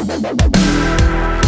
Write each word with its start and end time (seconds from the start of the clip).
Blah 0.00 0.16
blah 0.16 0.32
blah 0.32 1.39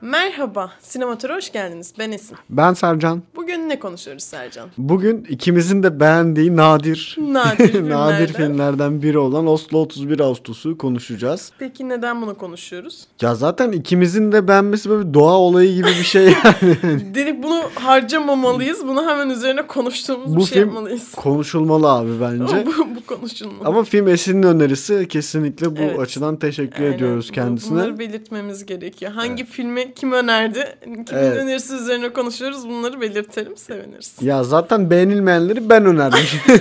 Merhaba, 0.00 0.70
Sinematör'e 0.80 1.34
hoş 1.34 1.52
geldiniz. 1.52 1.94
Ben 1.98 2.12
Esin. 2.12 2.36
Ben 2.50 2.72
Sercan. 2.74 3.22
Bugün 3.36 3.68
ne 3.68 3.78
konuşuyoruz 3.78 4.22
Sercan? 4.22 4.68
Bugün 4.78 5.24
ikimizin 5.28 5.82
de 5.82 6.00
beğendiği 6.00 6.56
nadir 6.56 7.16
Nadir 7.20 7.68
filmlerden. 7.72 7.90
nadir 8.14 8.32
filmlerden 8.32 9.02
biri 9.02 9.18
olan 9.18 9.46
Oslo 9.46 9.78
31 9.78 10.20
Ağustos'u 10.20 10.78
konuşacağız. 10.78 11.52
Peki 11.58 11.88
neden 11.88 12.22
bunu 12.22 12.34
konuşuyoruz? 12.34 13.06
Ya 13.20 13.34
zaten 13.34 13.72
ikimizin 13.72 14.32
de 14.32 14.48
beğenmesi 14.48 14.90
böyle 14.90 15.08
bir 15.08 15.14
doğa 15.14 15.32
olayı 15.38 15.74
gibi 15.74 15.86
bir 15.88 15.92
şey 16.04 16.24
yani. 16.24 16.76
Dedik 17.14 17.42
bunu 17.42 17.60
harcamamalıyız. 17.74 18.86
Bunu 18.86 19.10
hemen 19.10 19.30
üzerine 19.30 19.66
konuştuğumuz 19.66 20.36
Bu 20.36 20.40
bir 20.40 20.44
şey 20.44 20.58
yapmalıyız. 20.62 21.14
Konuşulmalı 21.14 21.88
abi 21.92 22.10
bence. 22.20 22.66
bu, 22.66 22.96
bu 22.96 23.06
konuşulmalı. 23.16 23.68
Ama 23.68 23.84
film 23.84 24.08
Esin'in 24.08 24.42
önerisi 24.42 25.08
kesinlikle 25.08 25.76
bu 25.76 25.80
Evet. 25.80 25.98
açıdan 25.98 26.36
teşekkür 26.36 26.84
Aynen. 26.84 26.96
ediyoruz 26.96 27.30
kendisine. 27.32 27.74
Bunları 27.74 27.98
belirtmemiz 27.98 28.66
gerekiyor. 28.66 29.12
Hangi 29.12 29.44
filmi 29.44 29.87
kim 29.96 30.12
önerdi? 30.12 30.64
Kimin 30.84 31.06
Evet. 31.12 31.36
önerisi 31.36 31.74
üzerine 31.74 32.12
konuşuyoruz. 32.12 32.68
Bunları 32.68 33.00
belirtelim, 33.00 33.56
seviniriz. 33.56 34.14
Ya 34.20 34.44
zaten 34.44 34.90
beğenilmeyenleri 34.90 35.70
ben 35.70 35.86
önerdim. 35.86 36.18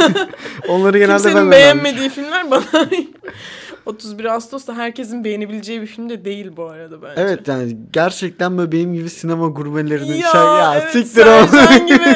Onları 0.69 0.97
genelde 0.97 1.13
ben 1.13 1.17
Kimsenin 1.17 1.35
önermişim. 1.35 1.51
beğenmediği 1.51 2.09
filmler 2.09 2.51
bana 2.51 2.61
31 3.85 4.25
Ağustos'ta 4.25 4.75
herkesin 4.75 5.23
beğenebileceği 5.23 5.81
bir 5.81 5.87
film 5.87 6.09
de 6.09 6.25
değil 6.25 6.51
bu 6.57 6.65
arada 6.65 7.01
bence. 7.01 7.21
Evet 7.21 7.47
yani 7.47 7.77
gerçekten 7.93 8.57
böyle 8.57 8.71
benim 8.71 8.93
gibi 8.93 9.09
sinema 9.09 9.47
gurmelerinin 9.47 10.13
Ya, 10.17 10.31
şey 10.31 10.41
ya 10.41 10.75
evet, 10.81 10.91
siktir. 10.91 11.23
Sercan 11.23 11.87
gibi. 11.87 12.15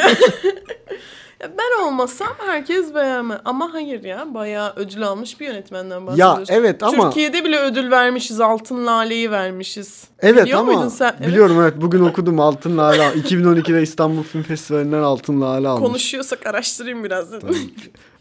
Ya 1.42 1.48
ben 1.58 1.84
olmasam 1.86 2.28
herkes 2.46 2.94
beğenme. 2.94 3.38
Ama 3.44 3.74
hayır 3.74 4.04
ya 4.04 4.34
bayağı 4.34 4.72
ödül 4.76 5.02
almış 5.02 5.40
bir 5.40 5.46
yönetmenden 5.46 6.06
bahsediyoruz. 6.06 6.48
evet 6.50 6.82
ama- 6.82 7.04
Türkiye'de 7.10 7.44
bile 7.44 7.58
ödül 7.58 7.90
vermişiz. 7.90 8.40
Altın 8.40 8.86
Lale'yi 8.86 9.30
vermişiz. 9.30 10.04
Evet 10.20 10.44
Biliyor 10.44 10.60
ama 10.60 10.72
muydun 10.72 10.88
sen? 10.88 11.14
Evet. 11.18 11.28
biliyorum 11.28 11.60
evet 11.60 11.74
bugün 11.76 12.00
okudum 12.04 12.40
Altın 12.40 12.78
Lale 12.78 13.02
2012'de 13.14 13.82
İstanbul 13.82 14.22
Film 14.22 14.42
Festivali'nden 14.42 15.02
Altın 15.02 15.40
Lale 15.40 15.68
almış. 15.68 15.88
Konuşuyorsak 15.88 16.46
araştırayım 16.46 17.04
biraz 17.04 17.32
dedim. 17.32 17.72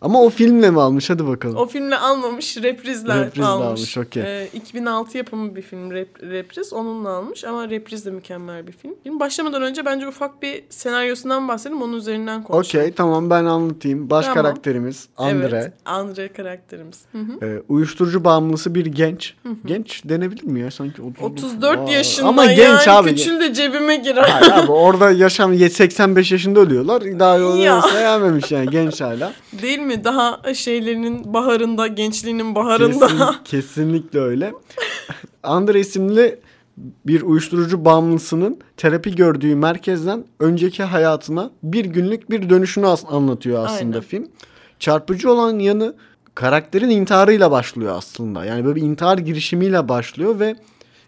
Ama 0.02 0.22
o 0.22 0.30
filmle 0.30 0.72
mi 0.72 0.82
almış 0.82 1.10
hadi 1.10 1.28
bakalım. 1.28 1.56
O 1.56 1.66
filmle 1.68 1.98
almamış, 1.98 2.58
reprizler 2.58 3.26
Reprizle 3.26 3.46
almış. 3.46 3.68
almış, 3.68 3.98
okey. 3.98 4.24
Ee, 4.24 4.48
2006 4.54 5.18
yapımı 5.18 5.56
bir 5.56 5.62
film 5.62 5.92
rep, 5.92 6.24
repriz. 6.24 6.74
Onunla 6.74 7.10
almış 7.10 7.44
ama 7.44 7.70
repriz 7.70 8.06
de 8.06 8.12
mükemmel 8.12 8.68
bir 8.68 8.72
film. 8.72 8.94
Film 9.04 9.20
başlamadan 9.20 9.62
önce 9.62 9.86
bence 9.86 10.08
ufak 10.08 10.42
bir 10.42 10.64
senaryosundan 10.70 11.48
bahsedelim. 11.48 11.82
Onun 11.82 11.94
üzerinden 11.98 12.44
konuşalım. 12.44 12.84
Okey 12.86 12.94
tamam 12.94 13.30
ben 13.30 13.46
anlatayım. 13.46 14.10
Baş 14.10 14.26
Tamam. 14.26 14.44
karakterimiz 14.44 15.08
Andre. 15.18 15.48
Evet, 15.52 15.74
Andre 15.86 16.28
karakterimiz. 16.28 17.00
Hı 17.12 17.18
hı. 17.18 17.46
Ee, 17.46 17.62
uyuşturucu 17.70 18.24
bağımlısı 18.24 18.76
bir 18.76 18.86
genç. 18.86 19.34
Genç 19.66 20.02
denebilir 20.06 20.44
mi 20.44 20.60
ya 20.60 20.72
sanki 20.72 21.02
30, 21.02 21.24
34 21.24 21.80
Aa, 21.80 21.92
yaşında 21.92 22.28
Ama 22.28 22.44
yani 22.46 22.56
genç 22.56 22.88
abi. 22.88 23.10
küçül 23.10 23.40
de 23.40 23.54
cebime 23.54 23.96
girer. 23.96 24.24
Hayır 24.30 24.52
abi 24.52 24.72
orada 24.72 25.12
yaşam 25.12 25.56
85 25.56 26.32
yaşında 26.32 26.60
ölüyorlar. 26.60 27.20
Daha 27.20 27.34
Ya. 27.36 27.42
yolu 27.42 27.82
sevmemiş 27.88 28.52
yani 28.52 28.70
genç 28.70 29.02
hala. 29.02 29.34
Değil 29.62 29.80
mi? 29.80 29.91
Daha 30.04 30.54
şeylerinin 30.54 31.34
baharında, 31.34 31.88
gençliğinin 31.88 32.56
baharında. 32.56 33.08
Kesin, 33.08 33.44
kesinlikle 33.44 34.20
öyle. 34.20 34.54
Andre 35.44 35.80
isimli 35.80 36.40
bir 37.06 37.22
uyuşturucu 37.22 37.86
bağımlısının 37.86 38.60
terapi 38.78 39.16
gördüğü 39.16 39.56
merkezden 39.56 40.24
önceki 40.40 40.84
hayatına 40.84 41.52
bir 41.64 41.86
günlük 41.86 42.30
bir 42.32 42.50
dönüşünü 42.50 42.88
as- 42.88 43.06
anlatıyor 43.10 43.66
aslında 43.66 43.98
Aynen. 43.98 44.02
film. 44.02 44.28
Çarpıcı 44.80 45.32
olan 45.32 45.60
yanı 45.60 45.96
karakterin 46.36 46.90
intiharıyla 46.90 47.52
başlıyor 47.52 47.96
aslında. 47.98 48.46
Yani 48.46 48.66
böyle 48.66 48.76
bir 48.76 48.82
intihar 48.82 49.18
girişimiyle 49.18 49.90
başlıyor 49.90 50.40
ve 50.40 50.56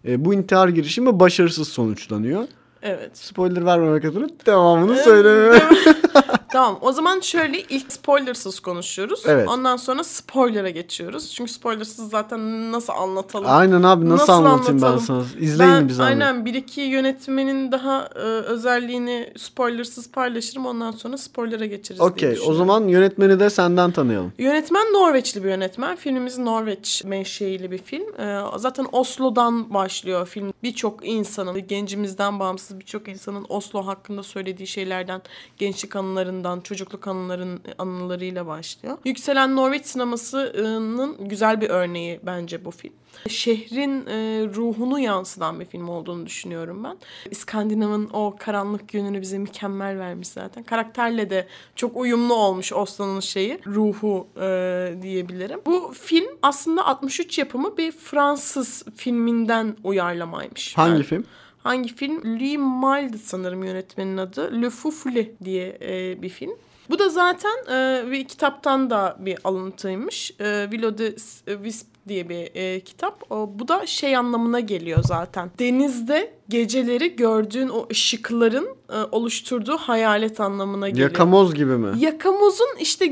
e, 0.08 0.25
bu 0.25 0.34
intihar 0.34 0.68
girişimi 0.68 1.20
başarısız 1.20 1.68
sonuçlanıyor. 1.68 2.44
evet. 2.81 3.18
Spoiler 3.18 3.66
vermemek 3.66 4.06
adına 4.06 4.28
devamını 4.45 4.96
söyleme. 4.97 5.59
Tamam 6.53 6.78
o 6.81 6.91
zaman 6.91 7.19
şöyle 7.19 7.62
ilk 7.62 7.91
spoilersız 7.94 8.59
konuşuyoruz. 8.59 9.24
Evet. 9.25 9.47
Ondan 9.50 9.78
sonra 9.78 10.03
spoiler'a 10.03 10.69
geçiyoruz. 10.69 11.34
Çünkü 11.34 11.52
spoilersız 11.52 12.09
zaten 12.09 12.72
nasıl 12.72 12.94
anlatalım? 12.94 13.46
Aynen 13.50 13.84
abi 13.84 14.09
nasıl, 14.09 14.22
Nasıl 14.22 14.34
anlatayım 14.34 14.81
ben 14.81 14.88
anlatalım? 14.88 15.25
sana? 15.30 15.42
İzleyin 15.44 15.74
ben 15.74 15.88
zahmet. 15.88 16.00
aynen 16.00 16.46
bir 16.46 16.53
iki 16.53 16.81
yönetmenin 16.81 17.72
daha 17.72 18.09
e, 18.16 18.19
özelliğini 18.19 19.34
spoilersız 19.38 20.12
paylaşırım. 20.12 20.66
Ondan 20.66 20.92
sonra 20.92 21.18
spoiler'a 21.18 21.66
geçeriz 21.66 22.02
Okey 22.02 22.40
o 22.47 22.53
zaman 22.53 22.88
yönetmeni 22.88 23.40
de 23.40 23.50
senden 23.50 23.92
tanıyalım. 23.92 24.34
Yönetmen 24.38 24.94
Norveçli 24.94 25.44
bir 25.44 25.50
yönetmen. 25.50 25.96
Filmimiz 25.96 26.38
Norveç 26.38 27.03
menşeili 27.03 27.72
bir 27.72 27.78
film. 27.78 28.19
Ee, 28.19 28.40
zaten 28.58 28.86
Oslo'dan 28.92 29.74
başlıyor 29.74 30.28
film. 30.28 30.53
Birçok 30.63 31.08
insanın, 31.08 31.68
gencimizden 31.68 32.40
bağımsız 32.40 32.80
birçok 32.80 33.08
insanın 33.08 33.46
Oslo 33.50 33.86
hakkında 33.88 34.24
söylediği 34.24 34.68
şeylerden, 34.68 35.22
gençlik 35.58 35.96
anılarından, 35.96 36.43
çocukluk 36.62 37.08
anıların 37.08 37.62
anılarıyla 37.78 38.48
başlıyor. 38.48 38.98
Yükselen 39.06 39.56
Norveç 39.56 39.86
sinemasının 39.86 41.28
güzel 41.28 41.62
bir 41.62 41.70
örneği 41.70 42.20
bence 42.24 42.66
bu 42.66 42.72
film. 42.72 42.94
Şehrin 43.30 44.06
e, 44.08 44.48
ruhunu 44.56 45.00
yansıtan 45.00 45.59
bir 45.59 45.66
film 45.66 45.90
olduğunu 45.90 46.26
düşünüyorum 46.26 46.84
ben. 46.84 46.98
İskandinav'ın 47.31 48.09
o 48.14 48.36
karanlık 48.40 48.94
yönünü 48.94 49.22
bize 49.22 49.38
mükemmel 49.38 50.00
vermiş 50.00 50.28
zaten. 50.28 50.64
Karakterle 50.64 51.30
de 51.30 51.48
çok 51.76 51.98
uyumlu 51.98 52.34
olmuş 52.34 52.74
Oslo'nun 52.74 53.20
şeyi, 53.20 53.60
ruhu 53.68 54.28
e, 54.42 55.02
diyebilirim. 55.02 55.60
Bu 55.66 55.94
film 56.02 56.28
aslında 56.42 56.86
63 56.86 57.38
yapımı 57.40 57.78
bir 57.78 57.92
Fransız 57.92 58.84
filminden 58.96 59.75
uyarlamaymış. 59.84 60.78
Hangi 60.78 60.92
Yani- 60.94 61.04
film? 61.04 61.25
Hangi 61.63 61.96
film? 61.96 62.22
Louis 62.40 62.57
Malle 62.59 63.18
sanırım 63.18 63.63
yönetmenin 63.63 64.18
adı. 64.18 64.62
Le 64.62 64.69
Souffle 64.69 65.31
diye 65.44 65.78
e, 65.81 66.22
bir 66.22 66.29
film. 66.29 66.51
Bu 66.90 67.00
da 67.00 67.09
zaten 67.09 67.56
e, 67.72 68.12
bir 68.12 68.28
kitaptan 68.28 68.90
da 68.90 69.18
bir 69.19 69.38
alıntıymış. 69.44 70.31
E, 70.40 70.72
Vilo 70.72 70.97
de 70.97 71.16
Wisp 71.46 71.88
diye 72.07 72.29
bir 72.29 72.56
e, 72.56 72.79
kitap. 72.79 73.31
O, 73.31 73.51
bu 73.56 73.68
da 73.68 73.85
şey 73.85 74.16
anlamına 74.16 74.59
geliyor 74.59 75.03
zaten. 75.03 75.51
Denizde 75.59 76.34
geceleri 76.50 77.16
gördüğün 77.16 77.69
o 77.69 77.88
ışıkların 77.91 78.68
e, 78.90 78.95
oluşturduğu 79.12 79.78
hayalet 79.78 80.40
anlamına 80.40 80.90
geliyor. 80.90 81.09
Yakamoz 81.09 81.53
gibi 81.53 81.78
mi? 81.78 82.00
Yakamoz'un 82.00 82.78
işte 82.80 83.06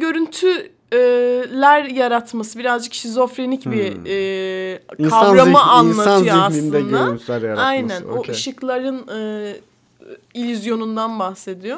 görüntüler 0.94 1.84
yaratması 1.84 2.60
birazcık 2.60 2.94
şizofrenik 2.94 3.66
bir 3.66 3.92
e, 4.06 4.80
Hmm. 4.98 5.06
İnsan 5.06 5.20
kavramı 5.26 5.52
zihni- 5.52 5.58
anlatıyor 5.58 6.26
insan 6.26 6.50
zihninde 6.52 6.78
aslında. 6.78 7.06
görüntüler 7.06 7.42
yaratması. 7.42 7.68
Aynen 7.68 8.02
o 8.04 8.18
Okey. 8.18 8.36
ışıkların 8.36 9.08
e, 9.08 9.54
illüzyonundan 10.34 11.20
bahsediyor. 11.20 11.78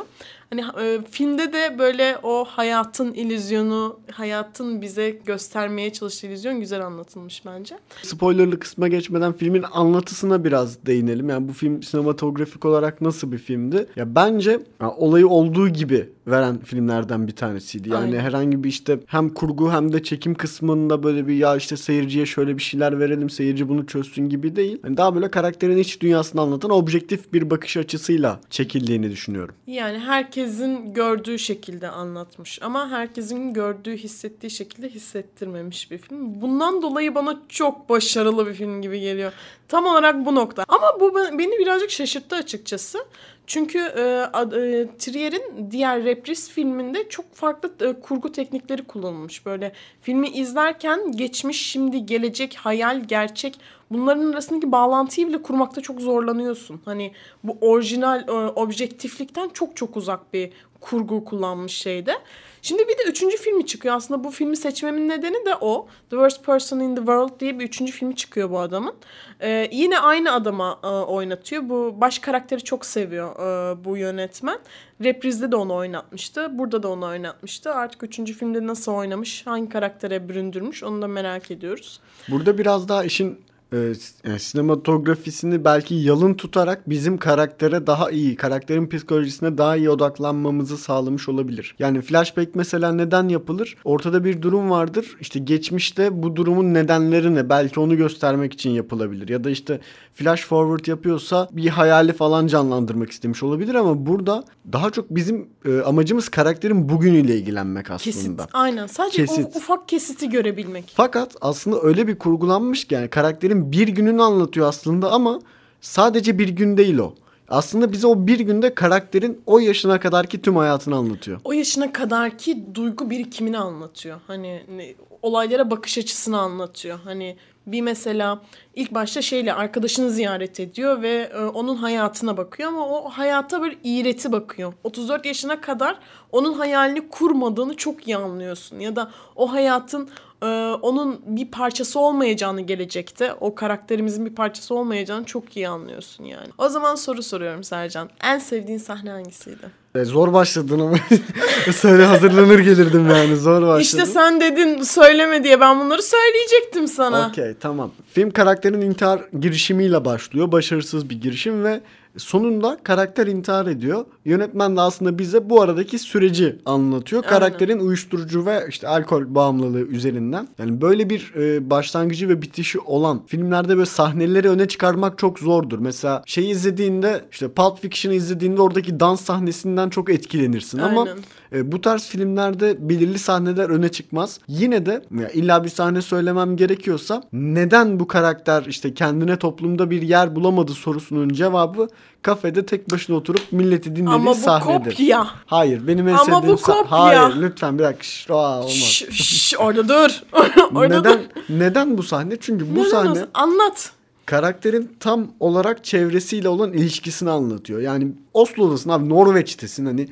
Hani 0.54 0.86
e, 0.86 1.02
filmde 1.12 1.54
de 1.54 1.76
böyle 1.80 2.18
o 2.24 2.46
hayatın 2.46 3.14
illüzyonu, 3.14 4.00
hayatın 4.12 4.82
bize 4.82 5.10
göstermeye 5.26 5.94
çalıştığı 5.94 6.28
illüzyon 6.28 6.60
güzel 6.60 6.86
anlatılmış 6.86 7.46
bence. 7.46 7.76
Spoilerlı 8.04 8.60
kısma 8.60 8.88
geçmeden 8.88 9.34
filmin 9.34 9.64
anlatısına 9.72 10.44
biraz 10.44 10.86
değinelim. 10.86 11.30
Yani 11.30 11.48
bu 11.48 11.54
film 11.54 11.84
sinematografik 11.84 12.66
olarak 12.66 13.02
nasıl 13.02 13.32
bir 13.32 13.38
filmdi? 13.38 13.88
Ya 13.96 14.16
bence 14.16 14.60
ya, 14.82 14.92
olayı 14.92 15.28
olduğu 15.28 15.70
gibi 15.70 16.10
veren 16.28 16.60
filmlerden 16.60 17.28
bir 17.28 17.36
tanesiydi. 17.36 17.90
Yani 17.90 18.04
Aynen. 18.04 18.20
herhangi 18.20 18.64
bir 18.64 18.70
işte 18.70 19.00
hem 19.06 19.30
kurgu 19.30 19.72
hem 19.72 19.94
de 19.94 20.04
çekim 20.04 20.36
kısmında 20.36 21.04
böyle 21.04 21.28
bir 21.28 21.34
ya 21.36 21.56
işte 21.56 21.78
seyirciye 21.78 22.26
şöyle 22.26 22.58
bir 22.58 22.62
şeyler 22.62 23.00
verelim 23.00 23.30
seyirci 23.30 23.70
bunu 23.70 23.86
çözsün 23.88 24.30
gibi 24.30 24.56
değil. 24.56 24.80
Yani 24.84 24.98
daha 24.98 25.16
böyle 25.16 25.32
karakterin 25.32 25.78
iç 25.78 26.02
dünyasını 26.02 26.42
anlatan 26.42 26.72
objektif 26.72 27.34
bir 27.34 27.50
bakış 27.50 27.78
açısıyla 27.78 28.40
çekildiğini 28.50 29.12
düşünüyorum. 29.12 29.56
Yani 29.68 30.00
herkesin 30.00 30.94
gördüğü 30.94 31.40
şekilde 31.40 31.90
anlatmış 31.90 32.60
ama 32.62 32.90
herkesin 32.90 33.54
gördüğü, 33.54 33.98
hissettiği 33.98 34.50
şekilde 34.50 34.90
hissettirmemiş 34.90 35.92
bir 35.92 35.98
film. 35.98 36.42
Bundan 36.42 36.82
dolayı 36.82 37.16
bana 37.16 37.42
çok 37.50 37.90
başarılı 37.90 38.48
bir 38.48 38.54
film 38.54 38.82
gibi 38.82 39.00
geliyor. 39.00 39.34
Tam 39.74 39.86
olarak 39.86 40.26
bu 40.26 40.36
nokta. 40.36 40.66
Ama 40.68 41.00
bu 41.00 41.16
ben- 41.16 41.40
beni 41.40 41.60
birazcık 41.60 41.90
şaşırttı 41.92 42.36
açıkçası. 42.36 43.06
Çünkü 43.48 43.80
e, 43.80 44.02
ad- 44.34 44.52
e, 44.52 44.88
Trier'in 44.98 45.72
diğer 45.72 46.04
Repris 46.04 46.50
filminde 46.50 47.10
çok 47.10 47.36
farklı 47.36 47.88
e, 47.88 48.00
kurgu 48.00 48.32
teknikleri 48.32 48.84
kullanılmış. 48.84 49.46
Böyle 49.46 49.72
filmi 50.02 50.30
izlerken 50.30 51.12
geçmiş, 51.12 51.66
şimdi, 51.72 52.06
gelecek, 52.06 52.56
hayal, 52.56 53.04
gerçek 53.04 53.60
bunların 53.92 54.32
arasındaki 54.34 54.72
bağlantıyı 54.72 55.28
bile 55.28 55.42
kurmakta 55.42 55.82
çok 55.82 56.02
zorlanıyorsun. 56.02 56.82
Hani 56.86 57.12
bu 57.44 57.58
orijinal 57.62 58.28
e, 58.28 58.32
objektiflikten 58.32 59.50
çok 59.50 59.78
çok 59.78 59.98
uzak 59.98 60.34
bir 60.34 60.52
kurgu 60.84 61.26
kullanmış 61.26 61.74
şeyde. 61.74 62.16
Şimdi 62.62 62.88
bir 62.88 62.98
de 62.98 63.04
üçüncü 63.10 63.38
filmi 63.38 63.66
çıkıyor. 63.66 63.96
Aslında 63.96 64.24
bu 64.24 64.32
filmi 64.32 64.58
seçmemin 64.58 65.10
nedeni 65.10 65.46
de 65.46 65.56
o. 65.62 65.88
The 66.10 66.16
Worst 66.16 66.46
Person 66.46 66.80
in 66.80 66.96
the 66.96 67.00
World 67.00 67.40
diye 67.40 67.60
bir 67.60 67.66
üçüncü 67.66 67.92
filmi 67.92 68.16
çıkıyor 68.16 68.50
bu 68.50 68.60
adamın. 68.60 68.96
Ee, 69.42 69.70
yine 69.72 70.00
aynı 70.00 70.32
adama 70.32 70.80
e, 70.84 70.88
oynatıyor. 70.88 71.70
Bu 71.70 71.96
baş 72.02 72.20
karakteri 72.20 72.64
çok 72.64 72.86
seviyor 72.86 73.36
e, 73.36 73.84
bu 73.86 73.98
yönetmen. 73.98 74.60
Reprizde 75.04 75.52
de 75.52 75.56
onu 75.56 75.74
oynatmıştı. 75.74 76.58
Burada 76.58 76.84
da 76.84 76.90
onu 76.90 77.06
oynatmıştı. 77.06 77.74
Artık 77.74 78.04
üçüncü 78.04 78.34
filmde 78.34 78.68
nasıl 78.68 78.92
oynamış, 78.92 79.48
hangi 79.48 79.70
karaktere 79.70 80.30
büründürmüş 80.30 80.84
onu 80.84 81.02
da 81.02 81.08
merak 81.08 81.52
ediyoruz. 81.52 82.00
Burada 82.30 82.58
biraz 82.58 82.90
daha 82.90 83.04
işin 83.04 83.40
e, 83.74 83.94
yani 84.28 84.40
sinematografisini 84.40 85.66
belki 85.66 85.96
yalın 85.96 86.34
tutarak 86.34 86.90
bizim 86.90 87.18
karaktere 87.18 87.88
daha 87.88 88.12
iyi, 88.12 88.36
karakterin 88.36 88.88
psikolojisine 88.88 89.58
daha 89.58 89.76
iyi 89.76 89.90
odaklanmamızı 89.90 90.78
sağlamış 90.78 91.30
olabilir. 91.30 91.76
Yani 91.80 92.02
flashback 92.02 92.56
mesela 92.56 92.92
neden 92.92 93.30
yapılır? 93.30 93.76
Ortada 93.84 94.24
bir 94.24 94.42
durum 94.42 94.70
vardır. 94.70 95.18
İşte 95.22 95.40
geçmişte 95.40 96.24
bu 96.24 96.36
durumun 96.36 96.74
nedenleri 96.74 97.36
ne? 97.36 97.50
Belki 97.50 97.80
onu 97.80 97.98
göstermek 97.98 98.54
için 98.54 98.70
yapılabilir. 98.70 99.30
Ya 99.30 99.44
da 99.44 99.50
işte 99.50 99.80
flash 100.14 100.46
forward 100.46 100.86
yapıyorsa 100.86 101.48
bir 101.52 101.70
hayali 101.70 102.14
falan 102.14 102.48
canlandırmak 102.48 103.12
istemiş 103.12 103.44
olabilir 103.44 103.76
ama 103.76 104.06
burada 104.06 104.44
daha 104.74 104.90
çok 104.90 105.10
bizim 105.10 105.48
e, 105.66 105.80
amacımız 105.80 106.30
karakterin 106.30 106.90
bugünüyle 106.90 107.36
ilgilenmek 107.36 107.92
aslında. 107.92 108.16
Kesit. 108.16 108.40
Aynen. 108.54 108.88
Sadece 108.88 109.26
Kesit. 109.26 109.46
o 109.46 109.58
ufak 109.58 109.88
kesiti 109.88 110.30
görebilmek. 110.30 110.94
Fakat 110.96 111.36
aslında 111.42 111.82
öyle 111.82 112.08
bir 112.08 112.18
kurgulanmış 112.18 112.86
ki 112.86 112.96
yani 112.96 113.08
karakterin 113.08 113.63
bir 113.72 113.88
gününü 113.88 114.22
anlatıyor 114.22 114.68
aslında 114.68 115.12
ama 115.12 115.40
sadece 115.82 116.40
bir 116.40 116.50
gün 116.50 116.78
değil 116.78 116.98
o. 116.98 117.14
Aslında 117.50 117.92
bize 117.92 118.08
o 118.08 118.28
bir 118.28 118.40
günde 118.40 118.76
karakterin 118.76 119.42
o 119.46 119.60
yaşına 119.60 120.00
kadarki 120.00 120.42
tüm 120.42 120.56
hayatını 120.56 120.96
anlatıyor. 120.96 121.40
O 121.44 121.54
yaşına 121.54 121.94
kadarki 121.94 122.76
duygu 122.76 123.10
birikimini 123.10 123.58
anlatıyor. 123.58 124.20
Hani 124.28 124.64
ne- 124.78 124.94
olaylara 125.22 125.72
bakış 125.72 125.98
açısını 125.98 126.40
anlatıyor. 126.40 127.00
Hani 127.04 127.38
bir 127.68 127.82
mesela 127.82 128.42
ilk 128.76 128.94
başta 128.94 129.22
şeyle 129.22 129.54
arkadaşını 129.54 130.10
ziyaret 130.10 130.60
ediyor 130.60 131.02
ve 131.02 131.32
e, 131.34 131.38
onun 131.40 131.76
hayatına 131.76 132.38
bakıyor 132.38 132.70
ama 132.70 132.88
o 132.88 133.10
hayata 133.10 133.62
böyle 133.62 133.76
iğreti 133.84 134.32
bakıyor. 134.32 134.74
34 134.84 135.26
yaşına 135.26 135.62
kadar 135.62 136.00
onun 136.32 136.54
hayalini 136.54 137.10
kurmadığını 137.10 137.78
çok 137.78 138.08
iyi 138.08 138.18
anlıyorsun. 138.18 138.80
Ya 138.80 138.96
da 138.96 139.12
o 139.36 139.52
hayatın 139.54 140.10
e, 140.44 140.74
onun 140.82 141.22
bir 141.26 141.52
parçası 141.52 142.00
olmayacağını 142.00 142.62
gelecekte, 142.62 143.34
o 143.34 143.56
karakterimizin 143.56 144.26
bir 144.26 144.36
parçası 144.36 144.76
olmayacağını 144.76 145.26
çok 145.26 145.58
iyi 145.58 145.68
anlıyorsun 145.68 146.24
yani. 146.24 146.48
O 146.58 146.70
zaman 146.70 146.96
soru 146.96 147.24
soruyorum 147.24 147.64
Sercan. 147.64 148.10
En 148.24 148.40
sevdiğin 148.40 148.78
sahne 148.78 149.10
hangisiydi? 149.10 149.84
E, 149.96 150.04
zor 150.04 150.34
başladın 150.34 150.80
ama 150.80 150.96
söyle 151.76 152.06
hazırlanır 152.06 152.60
gelirdim 152.60 153.10
yani 153.10 153.36
zor 153.36 153.62
başladın. 153.62 153.82
İşte 153.82 154.06
sen 154.06 154.42
dedin 154.42 154.82
söyleme 154.82 155.44
diye 155.44 155.60
ben 155.60 155.80
bunları 155.80 156.04
söyleyecektim 156.04 156.88
sana. 156.88 157.28
Okey 157.28 157.54
tamam. 157.60 157.92
Film 158.14 158.32
karakterin 158.32 158.82
intihar 158.82 159.22
girişimiyle 159.40 160.06
başlıyor. 160.06 160.52
Başarısız 160.52 161.10
bir 161.10 161.22
girişim 161.22 161.64
ve 161.64 161.82
sonunda 162.18 162.78
karakter 162.84 163.28
intihar 163.28 163.68
ediyor. 163.68 164.06
Yönetmen 164.26 164.78
de 164.78 164.82
aslında 164.82 165.20
bize 165.20 165.50
bu 165.50 165.62
aradaki 165.62 166.00
süreci 166.00 166.60
anlatıyor. 166.66 167.24
Aynen. 167.24 167.40
Karakterin 167.40 167.80
uyuşturucu 167.80 168.46
ve 168.46 168.66
işte 168.70 168.88
alkol 168.88 169.36
bağımlılığı 169.36 169.82
üzerinden. 169.82 170.48
Yani 170.60 170.82
böyle 170.82 171.10
bir 171.10 171.34
e, 171.36 171.70
başlangıcı 171.70 172.30
ve 172.30 172.42
bitişi 172.42 172.80
olan 172.80 173.26
filmlerde 173.28 173.78
böyle 173.78 173.86
sahneleri 173.86 174.50
öne 174.50 174.68
çıkarmak 174.68 175.18
çok 175.18 175.40
zordur. 175.40 175.80
Mesela 175.80 176.24
şey 176.26 176.52
izlediğinde 176.52 177.26
işte 177.32 177.48
Pulp 177.52 177.82
Fiction'ı 177.82 178.16
izlediğinde 178.16 178.62
oradaki 178.62 179.00
dans 179.00 179.22
sahnesinden 179.22 179.90
çok 179.90 180.10
etkilenirsin 180.10 180.78
ama 180.78 181.02
Aynen. 181.02 181.18
E, 181.54 181.72
bu 181.72 181.82
tarz 181.82 182.06
filmlerde 182.08 182.90
belirli 182.90 183.20
sahneler 183.20 183.70
öne 183.70 183.90
çıkmaz. 183.90 184.40
Yine 184.48 184.86
de 184.86 185.02
illa 185.34 185.64
bir 185.64 185.70
sahne 185.70 186.02
söylemem 186.02 186.56
gerekiyorsa 186.58 187.24
neden 187.34 188.00
bu 188.00 188.08
karakter 188.08 188.64
işte 188.68 188.94
kendine 188.94 189.38
toplumda 189.40 189.90
bir 189.90 190.02
yer 190.02 190.36
bulamadı 190.36 190.72
sorusunun 190.72 191.30
cevabı 191.30 191.88
kafede 192.22 192.66
tek 192.66 192.92
başına 192.92 193.16
oturup 193.16 193.42
milleti 193.52 193.96
dinlediği 193.96 194.16
Ama 194.16 194.32
bu 194.32 194.36
sahnedir. 194.36 194.92
kopya. 194.92 195.28
Hayır 195.46 195.88
benim 195.88 196.08
en 196.08 196.14
Ama 196.14 196.24
sevdiğim 196.26 196.58
bu 196.58 196.62
kopya. 196.62 196.92
Hayır 196.92 197.36
lütfen 197.42 197.80
bir 197.80 197.84
dakika. 197.84 198.04
Şş, 198.04 198.30
aa, 198.30 198.60
olmaz. 198.60 198.70
Şş, 198.72 199.06
şş, 199.12 199.54
orada 199.60 199.88
dur. 199.90 200.22
orada 200.76 200.98
neden 201.00 201.20
dur. 201.20 201.20
neden 201.50 201.98
bu 201.98 202.04
sahne? 202.04 202.36
Çünkü 202.40 202.76
bu 202.76 202.80
Neden 202.80 202.90
sahne 202.90 203.10
olsun? 203.10 203.28
Anlat. 203.34 203.92
karakterin 204.26 204.92
tam 205.00 205.28
olarak 205.40 205.84
çevresiyle 205.84 206.50
olan 206.50 206.74
ilişkisini 206.74 207.30
anlatıyor. 207.30 207.80
Yani 207.82 208.08
Oslo'dasın 208.34 208.90
abi 208.90 209.10
Norveç'tesin 209.10 209.86
hani 209.86 210.08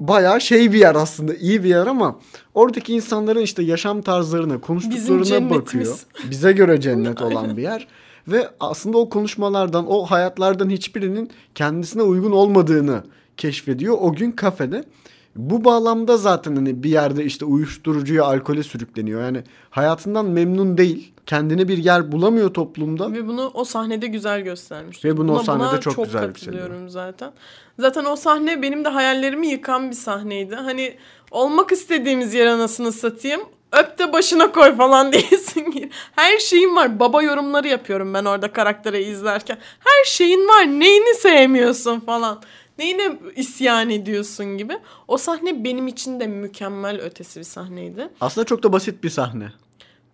bayağı 0.00 0.40
şey 0.40 0.72
bir 0.72 0.78
yer 0.78 0.94
aslında 0.94 1.34
iyi 1.34 1.64
bir 1.64 1.68
yer 1.68 1.86
ama 1.86 2.18
oradaki 2.54 2.94
insanların 2.94 3.40
işte 3.42 3.62
yaşam 3.62 4.02
tarzlarına 4.02 4.60
konuştuklarına 4.60 5.50
bakıyor. 5.50 5.98
Bize 6.30 6.52
göre 6.52 6.80
cennet 6.80 7.22
olan 7.22 7.56
bir 7.56 7.62
yer. 7.62 7.88
Ve 8.28 8.48
aslında 8.60 8.98
o 8.98 9.08
konuşmalardan 9.08 9.86
o 9.90 10.04
hayatlardan 10.04 10.70
hiçbirinin 10.70 11.30
kendisine 11.54 12.02
uygun 12.02 12.32
olmadığını 12.32 13.02
keşfediyor 13.36 13.96
o 14.00 14.12
gün 14.12 14.32
kafede. 14.32 14.84
Bu 15.36 15.64
bağlamda 15.64 16.16
zaten 16.16 16.56
hani 16.56 16.82
bir 16.82 16.90
yerde 16.90 17.24
işte 17.24 17.44
uyuşturucuya, 17.44 18.24
alkole 18.24 18.62
sürükleniyor. 18.62 19.20
Yani 19.20 19.42
hayatından 19.70 20.26
memnun 20.26 20.78
değil. 20.78 21.12
Kendine 21.26 21.68
bir 21.68 21.78
yer 21.78 22.12
bulamıyor 22.12 22.54
toplumda. 22.54 23.12
Ve 23.12 23.26
bunu 23.26 23.50
o 23.54 23.64
sahnede 23.64 24.06
güzel 24.06 24.40
göstermiş. 24.40 25.04
Ve 25.04 25.16
bunu 25.16 25.32
o 25.32 25.36
Buna- 25.36 25.44
sahnede 25.44 25.68
buna 25.72 25.80
çok 25.80 26.04
güzel 26.04 26.26
katılıyorum 26.26 26.88
zaten. 26.88 27.32
Zaten 27.78 28.04
o 28.04 28.16
sahne 28.16 28.62
benim 28.62 28.84
de 28.84 28.88
hayallerimi 28.88 29.46
yıkan 29.46 29.90
bir 29.90 29.96
sahneydi. 29.96 30.54
Hani 30.54 30.94
olmak 31.30 31.72
istediğimiz 31.72 32.34
yer 32.34 32.46
anasını 32.46 32.92
satayım. 32.92 33.40
Öp 33.72 33.98
de 33.98 34.12
başına 34.12 34.52
koy 34.52 34.76
falan 34.76 35.12
diyesin 35.12 35.70
ki. 35.70 35.90
Her 36.16 36.38
şeyin 36.38 36.76
var. 36.76 37.00
Baba 37.00 37.22
yorumları 37.22 37.68
yapıyorum 37.68 38.14
ben 38.14 38.24
orada 38.24 38.52
karaktere 38.52 39.02
izlerken. 39.02 39.58
Her 39.78 40.04
şeyin 40.04 40.48
var. 40.48 40.66
Neyini 40.66 41.14
sevmiyorsun 41.14 42.00
falan. 42.00 42.42
Neyine 42.78 43.18
isyan 43.36 43.90
ediyorsun 43.90 44.58
gibi. 44.58 44.78
O 45.08 45.16
sahne 45.16 45.64
benim 45.64 45.86
için 45.86 46.20
de 46.20 46.26
mükemmel 46.26 47.00
ötesi 47.00 47.40
bir 47.40 47.44
sahneydi. 47.44 48.08
Aslında 48.20 48.44
çok 48.44 48.62
da 48.62 48.72
basit 48.72 49.04
bir 49.04 49.10
sahne. 49.10 49.52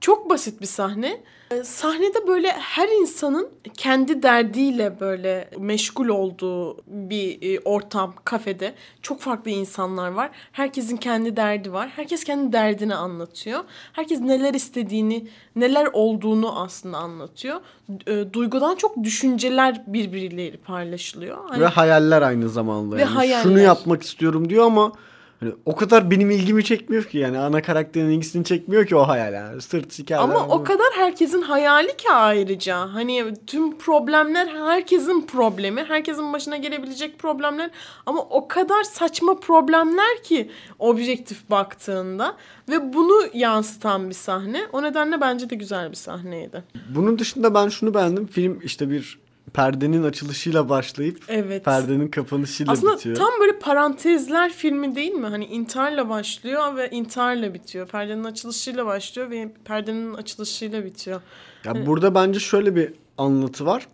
Çok 0.04 0.30
basit 0.30 0.60
bir 0.60 0.66
sahne. 0.66 1.20
Ee, 1.50 1.64
Sahnede 1.64 2.26
böyle 2.28 2.48
her 2.48 2.88
insanın 2.88 3.48
kendi 3.76 4.22
derdiyle 4.22 5.00
böyle 5.00 5.50
meşgul 5.58 6.08
olduğu 6.08 6.76
bir 6.86 7.54
e, 7.54 7.60
ortam, 7.64 8.14
kafede. 8.24 8.74
Çok 9.02 9.20
farklı 9.20 9.50
insanlar 9.50 10.08
var. 10.08 10.30
Herkesin 10.52 10.96
kendi 10.96 11.36
derdi 11.36 11.72
var. 11.72 11.88
Herkes 11.96 12.24
kendi 12.24 12.52
derdini 12.52 12.94
anlatıyor. 12.94 13.60
Herkes 13.92 14.20
neler 14.20 14.54
istediğini, 14.54 15.26
neler 15.56 15.88
olduğunu 15.92 16.60
aslında 16.62 16.98
anlatıyor. 16.98 17.60
E, 18.06 18.32
Duygudan 18.32 18.74
çok 18.74 19.02
düşünceler 19.02 19.82
birbirleriyle 19.86 20.56
paylaşılıyor. 20.56 21.38
Hani 21.48 21.60
Ve 21.60 21.66
hayaller 21.66 22.22
aynı 22.22 22.48
zamanda. 22.48 22.96
Ve 22.96 23.00
yani. 23.00 23.10
hayaller. 23.10 23.42
Şunu 23.42 23.60
yapmak 23.60 24.02
istiyorum 24.02 24.48
diyor 24.48 24.66
ama 24.66 24.92
hani 25.40 25.52
o 25.64 25.76
kadar 25.76 26.10
benim 26.10 26.30
ilgimi 26.30 26.64
çekmiyor 26.64 27.04
ki 27.04 27.18
yani 27.18 27.38
ana 27.38 27.62
karakterin 27.62 28.10
ilgisini 28.10 28.44
çekmiyor 28.44 28.86
ki 28.86 28.96
o 28.96 29.08
hayal 29.08 29.32
yani. 29.32 29.62
Sırt 29.62 29.92
sikerler. 29.92 30.22
Ama 30.22 30.46
o 30.46 30.64
kadar 30.64 30.86
herkesin 30.96 31.42
hayali 31.42 31.96
ki 31.96 32.10
ayrıca. 32.10 32.94
Hani 32.94 33.34
tüm 33.46 33.78
problemler 33.78 34.46
herkesin 34.46 35.26
problemi. 35.26 35.84
Herkesin 35.88 36.32
başına 36.32 36.56
gelebilecek 36.56 37.18
problemler. 37.18 37.70
Ama 38.06 38.20
o 38.20 38.48
kadar 38.48 38.82
saçma 38.82 39.40
problemler 39.40 40.22
ki 40.22 40.50
objektif 40.78 41.50
baktığında. 41.50 42.36
Ve 42.68 42.92
bunu 42.92 43.22
yansıtan 43.34 44.08
bir 44.08 44.14
sahne. 44.14 44.66
O 44.72 44.82
nedenle 44.82 45.20
bence 45.20 45.50
de 45.50 45.54
güzel 45.54 45.90
bir 45.90 45.96
sahneydi. 45.96 46.64
Bunun 46.94 47.18
dışında 47.18 47.54
ben 47.54 47.68
şunu 47.68 47.94
beğendim. 47.94 48.26
Film 48.26 48.60
işte 48.64 48.90
bir 48.90 49.23
perdenin 49.52 50.02
açılışıyla 50.02 50.68
başlayıp 50.68 51.18
Evet. 51.28 51.64
perdenin 51.64 52.08
kapanışıyla 52.08 52.72
Aslında 52.72 52.96
bitiyor. 52.96 53.16
tam 53.16 53.30
böyle 53.40 53.58
parantezler 53.58 54.52
filmi 54.52 54.94
değil 54.94 55.12
mi? 55.12 55.26
Hani 55.26 55.44
intiharla 55.44 56.08
başlıyor 56.08 56.76
ve 56.76 56.90
intiharla 56.90 57.54
bitiyor. 57.54 57.86
Perdenin 57.88 58.24
açılışıyla 58.24 58.86
başlıyor 58.86 59.30
ve 59.30 59.52
perdenin 59.64 60.14
açılışıyla 60.14 60.84
bitiyor. 60.84 61.20
Ya 61.64 61.86
burada 61.86 62.14
bence 62.14 62.40
şöyle 62.40 62.76
bir 62.76 62.92
anlatı 63.18 63.66
var. 63.66 63.86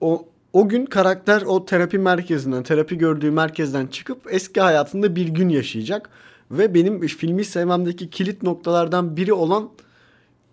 O 0.00 0.26
o 0.52 0.68
gün 0.68 0.86
karakter 0.86 1.42
o 1.42 1.64
terapi 1.64 1.98
merkezinden, 1.98 2.62
terapi 2.62 2.98
gördüğü 2.98 3.30
merkezden 3.30 3.86
çıkıp 3.86 4.18
eski 4.30 4.60
hayatında 4.60 5.16
bir 5.16 5.28
gün 5.28 5.48
yaşayacak 5.48 6.10
ve 6.50 6.74
benim 6.74 7.06
filmi 7.06 7.44
sevmemdeki 7.44 8.10
kilit 8.10 8.42
noktalardan 8.42 9.16
biri 9.16 9.32
olan 9.32 9.68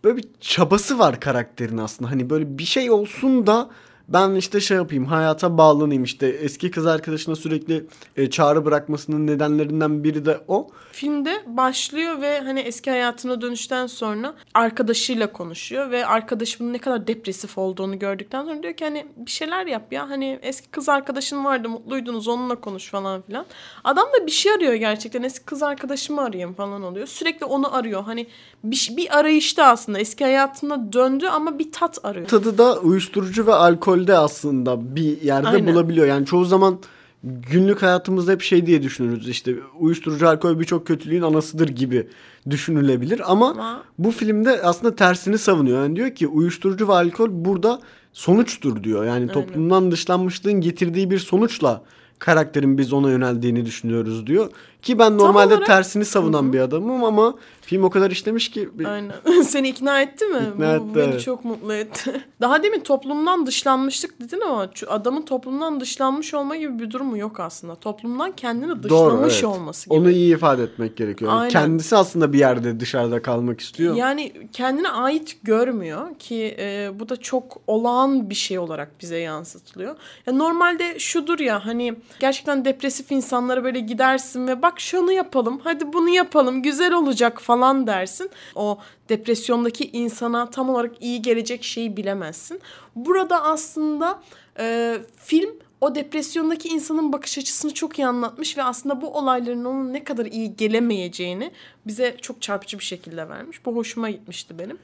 böyle 0.04 0.18
bir 0.18 0.26
çabası 0.40 1.00
var 1.00 1.20
karakterin 1.20 1.78
aslında. 1.78 2.12
Hani 2.12 2.30
böyle 2.30 2.58
bir 2.58 2.64
şey 2.64 2.92
olsun 2.92 3.48
da 3.48 3.70
ben 4.14 4.36
işte 4.36 4.60
şey 4.60 4.78
yapayım 4.78 5.06
hayata 5.06 5.58
bağlanayım 5.58 6.04
işte 6.04 6.28
eski 6.28 6.72
kız 6.72 6.86
arkadaşına 6.86 7.36
sürekli 7.36 7.86
e, 8.18 8.30
çağrı 8.30 8.66
bırakmasının 8.66 9.28
nedenlerinden 9.28 10.04
biri 10.04 10.26
de 10.26 10.42
o. 10.48 10.68
Filmde 10.92 11.44
başlıyor 11.48 12.22
ve 12.22 12.40
hani 12.40 12.60
eski 12.60 12.90
hayatına 12.90 13.42
dönüşten 13.42 13.88
sonra 13.88 14.34
arkadaşıyla 14.54 15.32
konuşuyor 15.32 15.92
ve 15.92 16.06
arkadaşımın 16.06 16.74
ne 16.74 16.78
kadar 16.78 17.08
depresif 17.08 17.58
olduğunu 17.58 18.00
gördükten 18.00 18.46
sonra 18.46 18.64
diyor 18.64 18.74
ki 18.74 18.86
hani 18.86 19.06
bir 19.18 19.32
şeyler 19.32 19.66
yap 19.66 19.94
ya 19.94 20.10
hani 20.10 20.40
eski 20.42 20.68
kız 20.68 20.90
arkadaşın 20.90 21.46
vardı 21.46 21.70
mutluydunuz 21.70 22.28
onunla 22.28 22.56
konuş 22.56 22.90
falan 22.90 23.22
filan. 23.22 23.46
Adam 23.84 24.06
da 24.06 24.26
bir 24.26 24.32
şey 24.32 24.52
arıyor 24.52 24.74
gerçekten 24.74 25.24
eski 25.24 25.46
kız 25.46 25.64
arkadaşımı 25.64 26.22
arayayım 26.22 26.54
falan 26.54 26.84
oluyor. 26.84 27.08
Sürekli 27.08 27.46
onu 27.46 27.76
arıyor 27.76 28.04
hani 28.04 28.28
bir, 28.64 28.94
bir 28.98 29.20
arayışta 29.20 29.66
aslında 29.66 30.00
eski 30.00 30.24
hayatına 30.24 30.94
döndü 30.94 31.28
ama 31.28 31.60
bir 31.60 31.72
tat 31.72 32.06
arıyor. 32.06 32.28
Tadı 32.28 32.58
da 32.58 32.80
uyuşturucu 32.80 33.48
ve 33.48 33.54
alkolde 34.02 34.18
aslında 34.18 34.96
bir 34.96 35.22
yerde 35.22 35.48
Aynen. 35.48 35.74
bulabiliyor. 35.74 36.08
Yani 36.08 36.26
çoğu 36.26 36.46
zaman 36.46 36.80
günlük 37.24 37.82
hayatımızda 37.82 38.32
hep 38.32 38.42
şey 38.42 38.66
diye 38.66 38.84
düşünürüz 38.84 39.30
işte 39.30 39.56
uyuşturucu 39.80 40.28
alkol 40.28 40.60
birçok 40.60 40.88
kötülüğün 40.88 41.22
anasıdır 41.22 41.70
gibi 41.70 42.08
düşünülebilir 42.50 43.22
ama, 43.32 43.50
Ama- 43.50 43.84
bu 43.98 44.12
filmde 44.12 44.62
aslında 44.62 44.96
tersini 44.96 45.38
savunuyor. 45.38 45.84
Yani 45.84 45.96
diyor 45.96 46.16
ki 46.16 46.28
uyuşturucu 46.28 46.88
ve 46.88 46.94
alkol 46.94 47.30
burada 47.32 47.80
sonuçtur 48.14 48.84
diyor. 48.84 49.06
Yani 49.06 49.28
toplumdan 49.28 49.92
dışlanmışlığın 49.92 50.62
getirdiği 50.62 51.12
bir 51.12 51.20
sonuçla 51.20 51.82
karakterin 52.20 52.78
biz 52.78 52.94
ona 52.94 53.10
yöneldiğini 53.10 53.66
düşünüyoruz 53.66 54.28
diyor. 54.28 54.50
Ki 54.82 55.00
ben 55.00 55.18
normalde 55.18 55.54
olarak- 55.54 55.68
tersini 55.68 56.06
savunan 56.06 56.54
bir 56.54 56.60
adamım 56.60 57.04
ama 57.04 57.36
film 57.62 57.84
o 57.84 57.90
kadar 57.90 58.12
işlemiş 58.12 58.52
ki 58.52 58.70
Aynen. 58.86 59.14
Seni 59.44 59.70
ikna 59.70 60.02
etti 60.02 60.26
mi? 60.26 60.40
İkna 60.54 60.80
Bu 60.80 60.86
etti, 60.86 60.96
beni 60.96 61.12
evet. 61.12 61.22
çok 61.22 61.46
mutlu 61.46 61.74
etti. 61.74 62.22
Daha 62.42 62.64
demin 62.64 62.80
toplumdan 62.80 63.46
dışlanmışlık 63.46 64.20
dedin 64.20 64.42
ama 64.42 64.70
adamın 64.88 65.22
toplumdan 65.22 65.80
dışlanmış 65.80 66.34
olma 66.34 66.56
gibi 66.56 66.80
bir 66.80 66.92
durumu 66.92 67.18
yok 67.18 67.40
aslında. 67.40 67.76
Toplumdan 67.76 68.32
kendini 68.32 68.84
dışlamış 68.84 68.90
Doğru, 68.90 69.30
evet. 69.32 69.44
olması 69.44 69.90
gibi. 69.90 70.00
Onu 70.00 70.10
iyi 70.12 70.36
ifade 70.36 70.64
etmek 70.64 70.98
gerekiyor. 70.98 71.32
Aynen. 71.36 71.50
kendisi 71.50 71.96
aslında 71.96 72.34
bir 72.34 72.40
yerde 72.40 72.80
dışarıda 72.80 73.22
kalmak 73.22 73.60
istiyor. 73.60 73.96
Yani 73.96 74.34
kendine 74.54 74.90
ait 74.90 75.38
görmüyor 75.44 76.16
ki 76.20 76.56
e, 76.60 76.90
bu 77.00 77.10
da 77.10 77.16
çok 77.16 77.58
olağan 77.68 78.30
bir 78.30 78.36
şey 78.36 78.60
olarak 78.60 78.92
bize 79.02 79.18
yansıtılıyor. 79.18 79.96
Ya 80.26 80.34
normalde 80.34 81.00
şudur 81.00 81.40
ya 81.40 81.66
hani 81.66 81.94
gerçekten 82.20 82.66
depresif 82.66 83.12
insanlara 83.12 83.64
böyle 83.64 83.80
gidersin 83.80 84.48
ve 84.48 84.62
bak 84.62 84.71
şunu 84.80 85.12
yapalım 85.12 85.62
hadi 85.64 85.94
bunu 85.94 86.10
yapalım 86.10 86.62
güzel 86.64 86.94
olacak 86.94 87.42
falan 87.42 87.88
dersin. 87.88 88.30
O 88.56 88.78
depresyondaki 89.10 89.90
insana 89.92 90.50
tam 90.50 90.70
olarak 90.70 90.92
iyi 91.02 91.22
gelecek 91.22 91.64
şeyi 91.64 91.98
bilemezsin. 91.98 92.62
Burada 92.96 93.44
aslında 93.44 94.22
e, 94.60 94.98
film 95.18 95.50
o 95.82 95.96
depresyondaki 95.96 96.70
insanın 96.70 97.14
bakış 97.14 97.38
açısını 97.38 97.74
çok 97.74 98.00
iyi 98.00 98.08
anlatmış 98.08 98.58
ve 98.58 98.64
aslında 98.64 99.02
bu 99.02 99.18
olayların 99.18 99.66
onun 99.66 99.94
ne 99.94 100.04
kadar 100.04 100.26
iyi 100.26 100.56
gelemeyeceğini 100.56 101.52
bize 101.88 102.18
çok 102.22 102.42
çarpıcı 102.42 102.80
bir 102.80 102.84
şekilde 102.84 103.30
vermiş. 103.30 103.66
Bu 103.66 103.76
hoşuma 103.76 104.10
gitmişti 104.10 104.60
benim. 104.60 104.78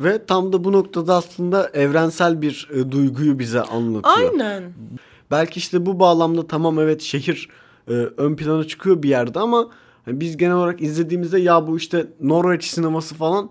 Ve 0.00 0.24
tam 0.24 0.52
da 0.52 0.64
bu 0.64 0.72
noktada 0.72 1.14
aslında 1.14 1.68
evrensel 1.68 2.42
bir 2.42 2.68
e, 2.74 2.90
duyguyu 2.90 3.38
bize 3.38 3.60
anlatıyor. 3.62 4.16
Aynen. 4.16 4.72
Belki 5.30 5.58
işte 5.58 5.86
bu 5.86 6.00
bağlamda 6.00 6.46
tamam 6.46 6.78
evet 6.78 7.02
şehir 7.02 7.48
e, 7.88 7.92
ön 7.92 8.36
plana 8.36 8.64
çıkıyor 8.64 9.02
bir 9.02 9.08
yerde 9.08 9.40
ama 9.40 9.68
hani 10.04 10.20
biz 10.20 10.36
genel 10.36 10.54
olarak 10.54 10.82
izlediğimizde 10.82 11.40
ya 11.40 11.66
bu 11.66 11.76
işte 11.76 12.06
Norveç 12.20 12.64
sineması 12.64 13.14
falan 13.14 13.50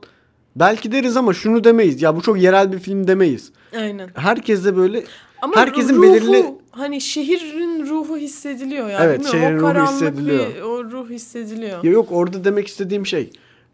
belki 0.56 0.91
deriz 0.91 1.17
ama 1.17 1.34
şunu 1.34 1.63
demeyiz. 1.63 2.01
Ya 2.01 2.15
bu 2.15 2.22
çok 2.22 2.41
yerel 2.41 2.72
bir 2.72 2.79
film 2.79 3.08
demeyiz. 3.08 3.51
Aynen. 3.77 4.10
Herkes 4.13 4.65
de 4.65 4.77
böyle 4.77 5.03
Ama 5.41 5.56
herkesin 5.56 5.96
ruhu, 5.96 6.03
belirli 6.03 6.46
hani 6.72 7.01
şehrin 7.01 7.86
ruhu 7.89 8.17
hissediliyor 8.17 8.89
yani. 8.89 9.06
Evet, 9.06 9.32
şehrin 9.32 9.60
o 9.60 9.75
ruhu 9.75 9.91
hissediliyor. 9.91 10.56
Bir, 10.56 10.62
o 10.62 10.84
ruh 10.84 11.10
hissediliyor. 11.10 11.84
Ya 11.84 11.91
yok 11.91 12.08
orada 12.12 12.44
demek 12.44 12.67
istediğim 12.67 13.06
şey. 13.06 13.29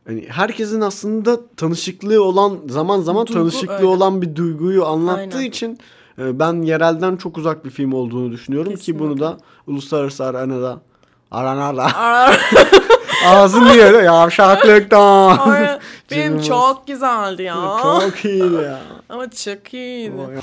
Hani 0.07 0.25
herkesin 0.27 0.81
aslında 0.81 1.39
tanışıklığı 1.57 2.23
olan 2.23 2.59
zaman 2.69 3.01
zaman 3.01 3.27
Duygu, 3.27 3.39
tanışıklığı 3.39 3.73
öyle. 3.73 3.85
olan 3.85 4.21
bir 4.21 4.35
duyguyu 4.35 4.85
anlattığı 4.85 5.37
Aynen. 5.37 5.49
için 5.49 5.77
ben 6.17 6.61
yerelden 6.61 7.15
çok 7.15 7.37
uzak 7.37 7.65
bir 7.65 7.69
film 7.69 7.93
olduğunu 7.93 8.31
düşünüyorum 8.31 8.75
ki 8.75 8.99
bunu 8.99 9.13
Kesinlikle. 9.13 9.25
da 9.25 9.37
uluslararası 9.67 10.25
arenada 10.25 10.81
aranada 11.31 11.89
niye 13.59 13.83
öyle 13.83 13.97
yavşaklıktan. 13.97 15.37
Ay, 15.37 15.79
Benim 16.11 16.41
çok 16.41 16.87
güzeldi 16.87 17.43
ya. 17.43 17.77
çok 17.83 18.25
iyi 18.25 18.53
ya. 18.53 18.79
Ama 19.09 19.29
çok 19.29 19.73
iyiydi. 19.73 20.41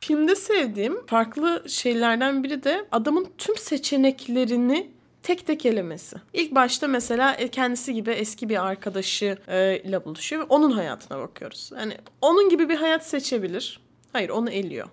Filmde 0.00 0.36
sevdiğim 0.36 1.06
farklı 1.06 1.64
şeylerden 1.68 2.44
biri 2.44 2.64
de 2.64 2.86
adamın 2.92 3.26
tüm 3.38 3.56
seçeneklerini 3.56 4.90
tek 5.22 5.46
tek 5.46 5.66
elemesi. 5.66 6.16
İlk 6.32 6.54
başta 6.54 6.88
mesela 6.88 7.34
e, 7.34 7.48
kendisi 7.48 7.94
gibi 7.94 8.10
eski 8.10 8.48
bir 8.48 8.66
arkadaşı 8.66 9.38
e, 9.48 9.78
ile 9.84 10.04
buluşuyor 10.04 10.42
ve 10.42 10.46
onun 10.48 10.70
hayatına 10.70 11.18
bakıyoruz. 11.18 11.70
Yani 11.78 11.96
onun 12.20 12.48
gibi 12.48 12.68
bir 12.68 12.76
hayat 12.76 13.06
seçebilir. 13.06 13.80
Hayır 14.12 14.28
onu 14.28 14.50
eliyor. 14.50 14.88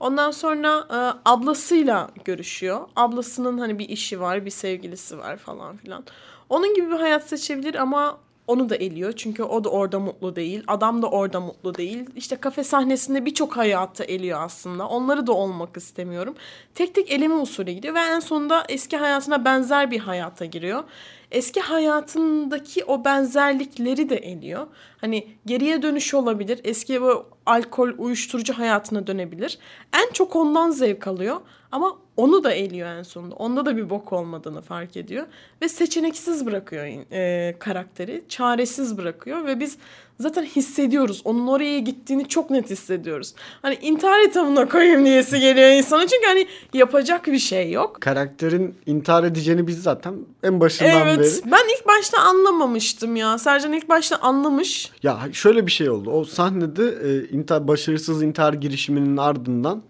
Ondan 0.00 0.30
sonra 0.30 0.86
e, 0.90 0.98
ablasıyla 1.24 2.10
görüşüyor. 2.24 2.80
Ablasının 2.96 3.58
hani 3.58 3.78
bir 3.78 3.88
işi 3.88 4.20
var, 4.20 4.44
bir 4.44 4.50
sevgilisi 4.50 5.18
var 5.18 5.36
falan 5.36 5.76
filan. 5.76 6.04
Onun 6.48 6.74
gibi 6.74 6.90
bir 6.90 6.96
hayat 6.96 7.28
seçebilir 7.28 7.74
ama 7.74 8.18
onu 8.46 8.68
da 8.68 8.76
eliyor. 8.76 9.12
Çünkü 9.12 9.42
o 9.42 9.64
da 9.64 9.68
orada 9.68 9.98
mutlu 9.98 10.36
değil. 10.36 10.64
Adam 10.66 11.02
da 11.02 11.10
orada 11.10 11.40
mutlu 11.40 11.74
değil. 11.74 12.06
İşte 12.16 12.36
kafe 12.36 12.64
sahnesinde 12.64 13.26
birçok 13.26 13.56
hayatı 13.56 14.04
eliyor 14.04 14.40
aslında. 14.42 14.88
Onları 14.88 15.26
da 15.26 15.32
olmak 15.32 15.76
istemiyorum. 15.76 16.34
Tek 16.74 16.94
tek 16.94 17.10
eleme 17.10 17.34
usulü 17.34 17.70
gidiyor 17.70 17.94
ve 17.94 18.00
en 18.00 18.20
sonunda 18.20 18.64
eski 18.68 18.96
hayatına 18.96 19.44
benzer 19.44 19.90
bir 19.90 19.98
hayata 19.98 20.44
giriyor. 20.44 20.84
Eski 21.30 21.60
hayatındaki 21.60 22.84
o 22.84 23.04
benzerlikleri 23.04 24.08
de 24.08 24.16
eliyor. 24.16 24.66
Hani 25.00 25.26
geriye 25.46 25.82
dönüş 25.82 26.14
olabilir. 26.14 26.60
Eski 26.64 27.02
bu 27.02 27.26
alkol, 27.46 27.90
uyuşturucu 27.98 28.52
hayatına 28.58 29.06
dönebilir. 29.06 29.58
En 29.92 30.12
çok 30.12 30.36
ondan 30.36 30.70
zevk 30.70 31.06
alıyor. 31.06 31.36
Ama 31.72 31.96
onu 32.16 32.44
da 32.44 32.52
eliyor 32.52 32.88
en 32.88 33.02
sonunda. 33.02 33.34
Onda 33.34 33.66
da 33.66 33.76
bir 33.76 33.90
bok 33.90 34.12
olmadığını 34.12 34.60
fark 34.60 34.96
ediyor. 34.96 35.26
Ve 35.62 35.68
seçeneksiz 35.68 36.46
bırakıyor 36.46 36.84
e, 37.12 37.54
karakteri. 37.58 38.24
Çaresiz 38.28 38.98
bırakıyor 38.98 39.46
ve 39.46 39.60
biz 39.60 39.78
zaten 40.20 40.42
hissediyoruz. 40.42 41.20
Onun 41.24 41.46
oraya 41.46 41.78
gittiğini 41.78 42.28
çok 42.28 42.50
net 42.50 42.70
hissediyoruz. 42.70 43.34
Hani 43.62 43.74
intihar 43.74 44.20
etabına 44.20 44.68
koyayım 44.68 45.04
diyesi 45.04 45.40
geliyor 45.40 45.70
insana. 45.70 46.06
Çünkü 46.06 46.26
hani 46.26 46.46
yapacak 46.74 47.26
bir 47.26 47.38
şey 47.38 47.70
yok. 47.70 48.00
Karakterin 48.00 48.74
intihar 48.86 49.24
edeceğini 49.24 49.66
biz 49.66 49.82
zaten 49.82 50.14
en 50.42 50.60
başından 50.60 51.06
Evet. 51.06 51.18
beri. 51.18 51.52
Ben 51.52 51.76
ilk 51.78 51.86
başta 51.88 52.18
anlamamıştım 52.18 53.16
ya. 53.16 53.38
Sercan 53.38 53.72
ilk 53.72 53.88
başta 53.88 54.16
anlamış. 54.16 54.90
Ya 55.02 55.20
şöyle 55.32 55.66
bir 55.66 55.72
şey 55.72 55.90
oldu. 55.90 56.10
O 56.10 56.24
sahnede 56.24 56.84
e, 56.84 57.28
intihar, 57.32 57.68
başarısız 57.68 58.22
intihar 58.22 58.52
girişiminin 58.52 59.16
ardından 59.16 59.82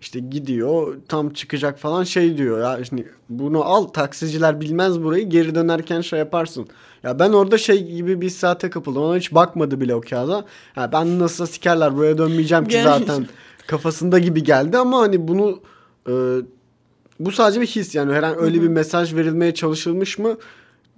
işte 0.00 0.20
gidiyor 0.20 0.96
tam 1.08 1.30
çıkacak 1.30 1.78
falan 1.78 2.04
şey 2.04 2.36
diyor 2.38 2.60
ya 2.60 2.84
şimdi 2.84 3.12
bunu 3.28 3.64
al 3.64 3.84
taksiciler 3.84 4.60
bilmez 4.60 5.02
burayı 5.02 5.28
geri 5.28 5.54
dönerken 5.54 6.00
şey 6.00 6.18
yaparsın. 6.18 6.66
Ya 7.02 7.18
ben 7.18 7.32
orada 7.32 7.58
şey 7.58 7.86
gibi 7.86 8.20
bir 8.20 8.30
saate 8.30 8.70
kapıldım. 8.70 9.02
Ona 9.02 9.16
hiç 9.16 9.34
bakmadı 9.34 9.80
bile 9.80 9.94
o 9.94 10.00
kağıda. 10.00 10.44
Ha, 10.74 10.92
ben 10.92 11.18
nasıl 11.18 11.46
sikerler 11.46 11.96
buraya 11.96 12.18
dönmeyeceğim 12.18 12.64
ki 12.64 12.82
zaten 12.82 13.26
kafasında 13.66 14.18
gibi 14.18 14.42
geldi 14.42 14.78
ama 14.78 14.98
hani 14.98 15.28
bunu 15.28 15.60
e, 16.08 16.12
bu 17.20 17.32
sadece 17.32 17.60
bir 17.60 17.66
his 17.66 17.94
yani 17.94 18.12
her 18.12 18.22
an 18.22 18.38
öyle 18.38 18.62
bir 18.62 18.68
mesaj 18.68 19.14
verilmeye 19.14 19.54
çalışılmış 19.54 20.18
mı? 20.18 20.36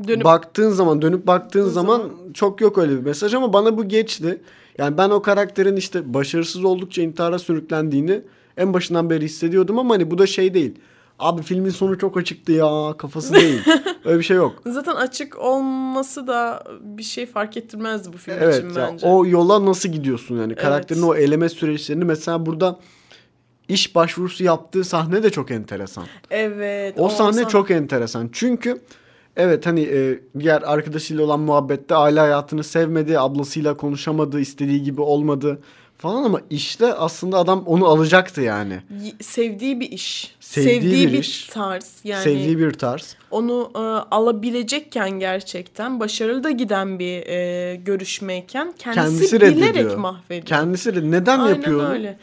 Dönüp 0.08 0.24
baktığın 0.24 0.70
zaman 0.70 1.02
dönüp 1.02 1.26
baktığın 1.26 1.62
Baktığın 1.62 1.74
zaman, 1.74 1.98
zaman- 1.98 2.32
çok 2.34 2.60
yok 2.60 2.78
öyle 2.78 2.92
bir 2.92 3.02
mesaj 3.06 3.34
ama 3.34 3.52
bana 3.52 3.76
bu 3.78 3.88
geçti. 3.88 4.40
Yani 4.78 4.98
ben 4.98 5.10
o 5.10 5.22
karakterin 5.22 5.76
işte 5.76 6.14
başarısız 6.14 6.64
oldukça 6.64 7.02
intihara 7.02 7.38
sürüklendiğini 7.38 8.22
en 8.56 8.74
başından 8.74 9.10
beri 9.10 9.24
hissediyordum 9.24 9.78
ama 9.78 9.94
hani 9.94 10.10
bu 10.10 10.18
da 10.18 10.26
şey 10.26 10.54
değil. 10.54 10.74
Abi 11.18 11.42
filmin 11.42 11.70
sonu 11.70 11.98
çok 11.98 12.16
açıktı 12.16 12.52
ya 12.52 12.94
kafası 12.98 13.34
değil. 13.34 13.60
öyle 14.04 14.18
bir 14.18 14.24
şey 14.24 14.36
yok. 14.36 14.62
zaten 14.66 14.94
açık 14.94 15.38
olması 15.38 16.26
da 16.26 16.64
bir 16.80 17.02
şey 17.02 17.26
fark 17.26 17.56
ettirmezdi 17.56 18.12
bu 18.12 18.16
film 18.16 18.36
Evet 18.40 18.58
için 18.64 18.68
ya, 18.80 18.88
bence. 18.92 19.06
o 19.06 19.26
yola 19.26 19.66
nasıl 19.66 19.88
gidiyorsun 19.88 20.40
yani 20.40 20.54
karakterin 20.54 21.02
o 21.02 21.14
eleme 21.14 21.48
süreçlerini 21.48 22.04
mesela 22.04 22.46
burada 22.46 22.78
iş 23.68 23.94
başvurusu 23.94 24.44
yaptığı 24.44 24.84
sahne 24.84 25.22
de 25.22 25.30
çok 25.30 25.50
enteresan. 25.50 26.04
Evet. 26.30 26.94
O 26.98 27.08
sahne 27.08 27.48
çok 27.48 27.70
enteresan. 27.70 28.28
Çünkü 28.32 28.80
evet 29.36 29.66
hani 29.66 29.80
e, 29.80 30.20
diğer 30.38 30.62
arkadaşıyla 30.62 31.24
olan 31.24 31.40
muhabbette 31.40 31.94
aile 31.94 32.20
hayatını 32.20 32.64
sevmedi, 32.64 33.18
ablasıyla 33.18 33.76
konuşamadı, 33.76 34.40
istediği 34.40 34.82
gibi 34.82 35.00
olmadı 35.00 35.58
falan 35.98 36.22
ama 36.24 36.40
işte 36.50 36.94
aslında 36.94 37.38
adam 37.38 37.62
onu 37.66 37.86
alacaktı 37.86 38.40
yani. 38.40 38.78
Sevdiği 39.20 39.80
bir 39.80 39.90
iş. 39.90 40.34
Sevdiği 40.40 40.74
Sevdiği, 40.80 41.08
bir 41.08 41.12
bir, 41.12 41.18
iş. 41.18 41.46
tarz. 41.46 42.00
Yani 42.04 42.22
Sevdiği 42.22 42.58
bir 42.58 42.72
tarz. 42.72 43.16
onu 43.30 43.70
e, 43.74 43.78
alabilecekken 44.14 45.10
gerçekten 45.10 46.00
başarılı 46.00 46.44
da 46.44 46.50
giden 46.50 46.98
bir 46.98 47.26
e, 47.26 47.76
görüşmeyken 47.76 48.74
kendisi, 48.78 49.02
Kendisi 49.10 49.40
bilerek 49.40 49.74
reddediyor. 49.74 49.96
mahvediyor. 49.96 50.46
Kendisi 50.46 50.96
de 50.96 51.10
neden 51.10 51.38
Aynen 51.38 51.54
yapıyor 51.54 51.90
öyle. 51.90 52.18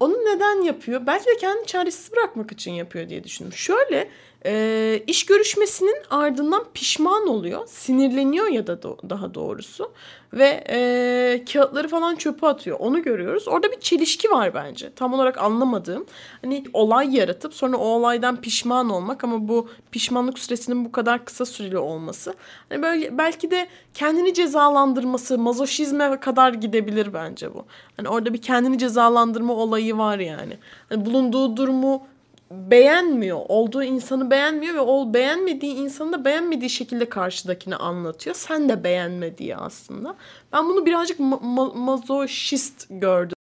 Onu 0.00 0.12
neden 0.12 0.62
yapıyor? 0.62 1.00
Belki 1.06 1.26
de 1.26 1.36
kendini 1.40 1.66
çaresiz 1.66 2.12
bırakmak 2.12 2.52
için 2.52 2.72
yapıyor 2.72 3.08
diye 3.08 3.24
düşündüm. 3.24 3.52
Şöyle 3.52 4.08
e, 4.46 5.02
iş 5.06 5.26
görüşmesinin 5.26 5.96
ardından 6.10 6.64
pişman 6.74 7.28
oluyor. 7.28 7.66
Sinirleniyor 7.66 8.46
ya 8.46 8.66
da 8.66 8.72
do- 8.72 9.10
daha 9.10 9.34
doğrusu. 9.34 9.92
Ve 10.32 10.64
e, 10.68 11.44
kağıtları 11.52 11.88
falan 11.88 12.16
çöpe 12.16 12.46
atıyor. 12.46 12.76
Onu 12.80 13.02
görüyoruz. 13.02 13.48
Orada 13.48 13.72
bir 13.72 13.80
çelişki 13.80 14.30
var 14.30 14.54
bence. 14.54 14.92
Tam 14.94 15.14
olarak 15.14 15.38
anlamadığım. 15.38 16.06
Hani 16.42 16.64
olay 16.72 17.16
yaratıp 17.16 17.54
sonra 17.54 17.76
o 17.76 17.84
olaydan 17.84 18.40
pişman 18.40 18.90
olmak 18.90 19.24
ama 19.24 19.48
bu 19.48 19.68
pişmanlık 19.90 20.38
süresinin 20.38 20.84
bu 20.84 20.92
kadar 20.92 21.24
kısa 21.24 21.44
süreli 21.44 21.78
olması. 21.78 22.34
Hani 22.68 22.82
böyle 22.82 23.18
belki 23.18 23.50
de 23.50 23.68
kendini 23.94 24.34
cezalandırması, 24.34 25.38
mazoşizme 25.38 26.20
kadar 26.20 26.52
gidebilir 26.52 27.14
bence 27.14 27.54
bu. 27.54 27.64
Hani 27.96 28.08
orada 28.08 28.34
bir 28.34 28.42
kendini 28.42 28.78
cezalandırma 28.78 29.54
olayı 29.54 29.98
var 29.98 30.18
yani. 30.18 30.58
Hani 30.88 31.06
bulunduğu 31.06 31.56
durumu 31.56 32.06
beğenmiyor. 32.52 33.38
Olduğu 33.48 33.82
insanı 33.82 34.30
beğenmiyor 34.30 34.74
ve 34.74 34.80
o 34.80 35.14
beğenmediği 35.14 35.74
insanı 35.74 36.12
da 36.12 36.24
beğenmediği 36.24 36.70
şekilde 36.70 37.08
karşıdakine 37.08 37.76
anlatıyor. 37.76 38.36
Sen 38.36 38.68
de 38.68 38.84
beğenme 38.84 39.38
diye 39.38 39.56
aslında. 39.56 40.16
Ben 40.52 40.68
bunu 40.68 40.86
birazcık 40.86 41.20
ma- 41.20 41.40
ma- 41.40 41.78
mazoşist 41.78 42.86
gördüm. 42.90 43.34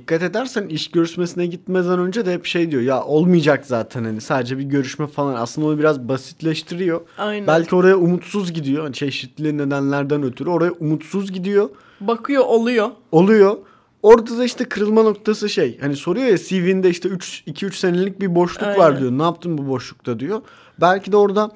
Dikkat 0.00 0.22
edersen 0.22 0.68
iş 0.68 0.90
görüşmesine 0.90 1.46
gitmeden 1.46 1.98
önce 1.98 2.26
de 2.26 2.32
hep 2.32 2.44
şey 2.46 2.70
diyor 2.70 2.82
ya 2.82 3.04
olmayacak 3.04 3.66
zaten 3.66 4.04
hani 4.04 4.20
sadece 4.20 4.58
bir 4.58 4.62
görüşme 4.64 5.06
falan 5.06 5.34
aslında 5.34 5.66
onu 5.66 5.78
biraz 5.78 6.08
basitleştiriyor. 6.08 7.00
Aynen. 7.18 7.46
Belki 7.46 7.76
oraya 7.76 7.96
umutsuz 7.96 8.52
gidiyor 8.52 8.82
hani 8.84 8.94
çeşitli 8.94 9.58
nedenlerden 9.58 10.22
ötürü 10.22 10.50
oraya 10.50 10.72
umutsuz 10.72 11.32
gidiyor 11.32 11.70
Bakıyor 12.00 12.44
oluyor. 12.44 12.90
oluyor. 13.12 13.56
Orada 14.02 14.38
da 14.38 14.44
işte 14.44 14.64
kırılma 14.64 15.02
noktası 15.02 15.48
şey 15.48 15.78
hani 15.80 15.96
soruyor 15.96 16.26
ya 16.26 16.38
CV'nde 16.38 16.90
işte 16.90 17.08
3 17.08 17.42
2-3 17.46 17.72
senelik 17.72 18.20
bir 18.20 18.34
boşluk 18.34 18.62
var 18.62 18.90
Aynen. 18.90 19.00
diyor. 19.00 19.12
Ne 19.12 19.22
yaptın 19.22 19.58
bu 19.58 19.68
boşlukta 19.68 20.20
diyor. 20.20 20.42
Belki 20.80 21.12
de 21.12 21.16
orada 21.16 21.50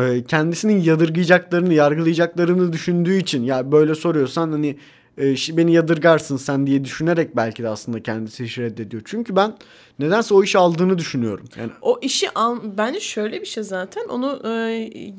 e, 0.00 0.24
kendisinin 0.24 0.80
yadırgayacaklarını, 0.80 1.74
yargılayacaklarını 1.74 2.72
düşündüğü 2.72 3.16
için 3.16 3.42
ya 3.42 3.72
böyle 3.72 3.94
soruyorsan 3.94 4.52
hani 4.52 4.76
e, 5.18 5.56
beni 5.56 5.72
yadırgarsın 5.72 6.36
sen 6.36 6.66
diye 6.66 6.84
düşünerek 6.84 7.36
belki 7.36 7.62
de 7.62 7.68
aslında 7.68 8.02
kendisi 8.02 8.44
işi 8.44 8.62
reddediyor. 8.62 9.02
Çünkü 9.04 9.36
ben 9.36 9.54
nedense 9.98 10.34
o 10.34 10.42
işi 10.42 10.58
aldığını 10.58 10.98
düşünüyorum. 10.98 11.44
Yani 11.56 11.70
O 11.82 11.98
işi 12.02 12.30
al, 12.34 12.58
bence 12.78 13.00
şöyle 13.00 13.40
bir 13.40 13.46
şey 13.46 13.62
zaten 13.62 14.08
onu 14.08 14.40
e, 14.44 14.50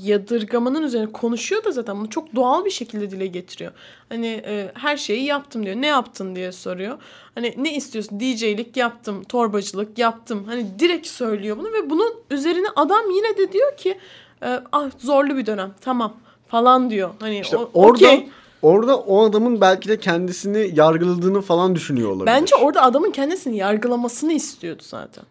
yadırgamanın 0.04 0.84
üzerine 0.84 1.12
konuşuyor 1.12 1.64
da 1.64 1.72
zaten 1.72 1.98
bunu 2.00 2.10
çok 2.10 2.36
doğal 2.36 2.66
bir 2.66 2.70
şekilde 2.70 3.12
dile 3.12 3.28
getiriyor. 3.28 3.72
Hani 4.10 4.44
e, 4.46 4.72
her 4.74 4.98
şeyi 4.98 5.24
yaptım 5.24 5.66
diyor. 5.66 5.76
Ne 5.76 5.88
yaptın 5.88 6.36
diye 6.36 6.52
soruyor. 6.52 6.98
Hani 7.36 7.54
ne 7.58 7.76
istiyorsun? 7.76 8.20
DJ'lik 8.20 8.78
yaptım, 8.78 9.24
torbacılık 9.24 9.98
yaptım. 9.98 10.44
Hani 10.48 10.80
direkt 10.80 11.08
söylüyor 11.08 11.58
bunu 11.58 11.68
ve 11.68 11.90
bunun 11.90 12.14
üzerine 12.32 12.68
adam 12.76 13.12
yine 13.16 13.38
de 13.38 13.54
diyor 13.54 13.78
ki 13.78 13.98
e, 14.44 14.60
ah 14.72 14.90
zorlu 15.00 15.38
bir 15.38 15.46
dönem 15.46 15.74
tamam 15.82 16.14
falan 16.48 16.90
diyor. 16.90 17.10
Hani 17.20 17.40
işte 17.40 17.58
o, 17.58 17.70
orada 17.74 18.06
okey. 18.08 18.30
Orada 18.62 18.98
o 18.98 19.26
adamın 19.26 19.62
belki 19.62 19.90
de 19.90 20.00
kendisini 20.00 20.72
yargıladığını 20.76 21.42
falan 21.42 21.76
düşünüyor 21.76 22.10
olabilir. 22.10 22.26
Bence 22.26 22.56
orada 22.56 22.84
adamın 22.84 23.12
kendisini 23.12 23.58
yargılamasını 23.58 24.34
istiyordu 24.34 24.84
zaten. 24.86 25.24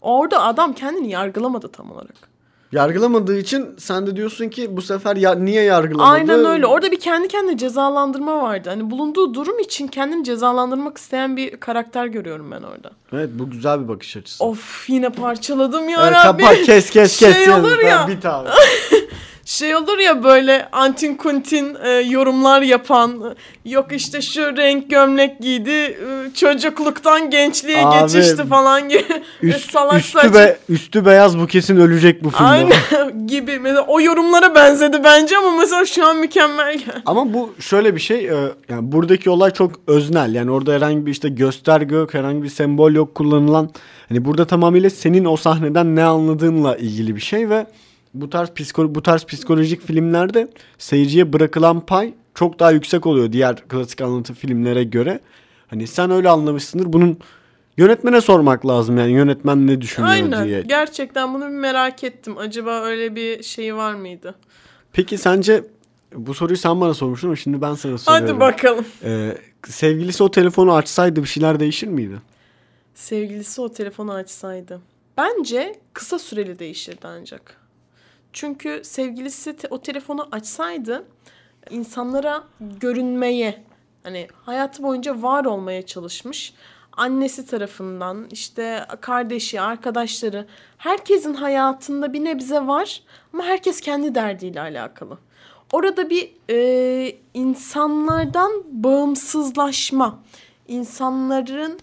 Orada 0.00 0.42
adam 0.42 0.72
kendini 0.72 1.10
yargılamadı 1.10 1.68
tam 1.68 1.90
olarak. 1.92 2.36
Yargılamadığı 2.72 3.38
için 3.38 3.66
sen 3.78 4.06
de 4.06 4.16
diyorsun 4.16 4.48
ki 4.48 4.76
bu 4.76 4.82
sefer 4.82 5.16
ya, 5.16 5.34
niye 5.34 5.62
yargılamadı? 5.62 6.12
Aynen 6.14 6.44
öyle. 6.44 6.66
Orada 6.66 6.90
bir 6.90 7.00
kendi 7.00 7.28
kendine 7.28 7.58
cezalandırma 7.58 8.42
vardı. 8.42 8.68
Hani 8.70 8.90
bulunduğu 8.90 9.34
durum 9.34 9.58
için 9.58 9.88
kendini 9.88 10.24
cezalandırmak 10.24 10.98
isteyen 10.98 11.36
bir 11.36 11.56
karakter 11.60 12.06
görüyorum 12.06 12.50
ben 12.50 12.62
orada. 12.62 12.90
Evet 13.12 13.30
bu 13.32 13.50
güzel 13.50 13.82
bir 13.82 13.88
bakış 13.88 14.16
açısı. 14.16 14.44
Of 14.44 14.84
yine 14.88 15.10
parçaladım 15.10 15.88
ya 15.88 16.02
Evet, 16.02 16.12
Rabbi. 16.24 16.42
kapat 16.42 16.62
kes 16.62 16.90
kes 16.90 17.18
kes. 17.18 17.36
Şey 17.36 17.50
olur 17.50 17.78
ya. 17.78 18.08
Bir 18.08 18.20
tane. 18.20 18.48
Şey 19.46 19.76
olur 19.76 19.98
ya 19.98 20.24
böyle 20.24 20.68
antin 20.72 21.14
kuntin 21.14 21.76
e, 21.84 21.90
yorumlar 21.90 22.62
yapan 22.62 23.10
e, 23.64 23.70
yok 23.70 23.86
işte 23.92 24.22
şu 24.22 24.56
renk 24.56 24.90
gömlek 24.90 25.40
giydi 25.40 25.70
e, 25.70 26.34
çocukluktan 26.34 27.30
gençliğe 27.30 27.86
Abi, 27.86 28.12
geçişti 28.12 28.44
falan 28.46 28.88
gibi 28.88 29.04
Üst, 29.42 29.70
salak 29.70 30.00
üstü, 30.00 30.10
saçma 30.10 30.34
be, 30.34 30.56
üstü 30.68 31.06
beyaz 31.06 31.38
bu 31.38 31.46
kesin 31.46 31.76
ölecek 31.76 32.24
bu 32.24 32.30
filmde. 32.30 32.44
Aynen 32.48 33.26
gibi. 33.26 33.58
Mesela 33.58 33.84
o 33.88 34.00
yorumlara 34.00 34.54
benzedi 34.54 35.00
bence 35.04 35.36
ama 35.38 35.50
mesela 35.58 35.86
şu 35.86 36.06
an 36.06 36.16
mükemmel. 36.16 36.80
Ama 37.06 37.34
bu 37.34 37.54
şöyle 37.60 37.94
bir 37.94 38.00
şey. 38.00 38.28
e, 38.28 38.34
Yani 38.68 38.92
buradaki 38.92 39.30
olay 39.30 39.50
çok 39.50 39.72
öznel. 39.86 40.34
Yani 40.34 40.50
orada 40.50 40.72
herhangi 40.72 41.06
bir 41.06 41.10
işte 41.10 41.28
gösterge 41.28 41.94
yok, 41.94 42.14
herhangi 42.14 42.42
bir 42.42 42.48
sembol 42.48 42.92
yok 42.92 43.14
kullanılan. 43.14 43.70
Hani 44.08 44.24
burada 44.24 44.44
tamamıyla 44.46 44.90
senin 44.90 45.24
o 45.24 45.36
sahneden 45.36 45.96
ne 45.96 46.04
anladığınla 46.04 46.76
ilgili 46.76 47.16
bir 47.16 47.20
şey 47.20 47.50
ve 47.50 47.66
bu 48.20 48.30
tarz 48.30 48.50
psiko 48.50 48.94
bu 48.94 49.02
tarz 49.02 49.24
psikolojik 49.24 49.82
filmlerde 49.82 50.48
seyirciye 50.78 51.32
bırakılan 51.32 51.80
pay 51.80 52.14
çok 52.34 52.58
daha 52.58 52.70
yüksek 52.70 53.06
oluyor 53.06 53.32
diğer 53.32 53.68
klasik 53.68 54.00
anlatı 54.00 54.34
filmlere 54.34 54.84
göre. 54.84 55.20
Hani 55.66 55.86
sen 55.86 56.10
öyle 56.10 56.28
anlamışsındır. 56.28 56.92
Bunun 56.92 57.18
yönetmene 57.76 58.20
sormak 58.20 58.66
lazım 58.66 58.98
yani 58.98 59.12
yönetmen 59.12 59.66
ne 59.66 59.80
düşünüyor 59.80 60.12
Aynen. 60.12 60.44
diye. 60.44 60.62
Gerçekten 60.62 61.34
bunu 61.34 61.44
bir 61.44 61.56
merak 61.56 62.04
ettim. 62.04 62.38
Acaba 62.38 62.80
öyle 62.80 63.16
bir 63.16 63.42
şey 63.42 63.76
var 63.76 63.94
mıydı? 63.94 64.34
Peki 64.92 65.18
sence 65.18 65.64
bu 66.14 66.34
soruyu 66.34 66.56
sen 66.56 66.80
bana 66.80 66.94
sormuştun 66.94 67.28
ama 67.28 67.36
şimdi 67.36 67.62
ben 67.62 67.74
sana 67.74 67.98
soruyorum. 67.98 68.28
Hadi 68.28 68.40
bakalım. 68.40 68.84
Ee, 69.04 69.38
sevgilisi 69.68 70.22
o 70.22 70.30
telefonu 70.30 70.74
açsaydı 70.74 71.22
bir 71.22 71.28
şeyler 71.28 71.60
değişir 71.60 71.88
miydi? 71.88 72.16
Sevgilisi 72.94 73.60
o 73.60 73.72
telefonu 73.72 74.12
açsaydı. 74.12 74.80
Bence 75.16 75.74
kısa 75.92 76.18
süreli 76.18 76.58
değişirdi 76.58 77.06
ancak. 77.06 77.65
Çünkü 78.36 78.80
sevgilisi 78.84 79.56
te- 79.56 79.68
o 79.70 79.82
telefonu 79.82 80.28
açsaydı 80.32 81.04
insanlara 81.70 82.44
görünmeye 82.60 83.64
hani 84.02 84.28
hayatı 84.42 84.82
boyunca 84.82 85.22
var 85.22 85.44
olmaya 85.44 85.86
çalışmış. 85.86 86.54
Annesi 86.92 87.46
tarafından 87.46 88.26
işte 88.30 88.86
kardeşi, 89.00 89.60
arkadaşları 89.60 90.46
herkesin 90.78 91.34
hayatında 91.34 92.12
bir 92.12 92.24
nebze 92.24 92.66
var 92.66 93.02
ama 93.32 93.44
herkes 93.44 93.80
kendi 93.80 94.14
derdiyle 94.14 94.60
alakalı. 94.60 95.18
Orada 95.72 96.10
bir 96.10 96.32
e, 96.50 97.16
insanlardan 97.34 98.52
bağımsızlaşma, 98.70 100.22
insanların 100.68 101.78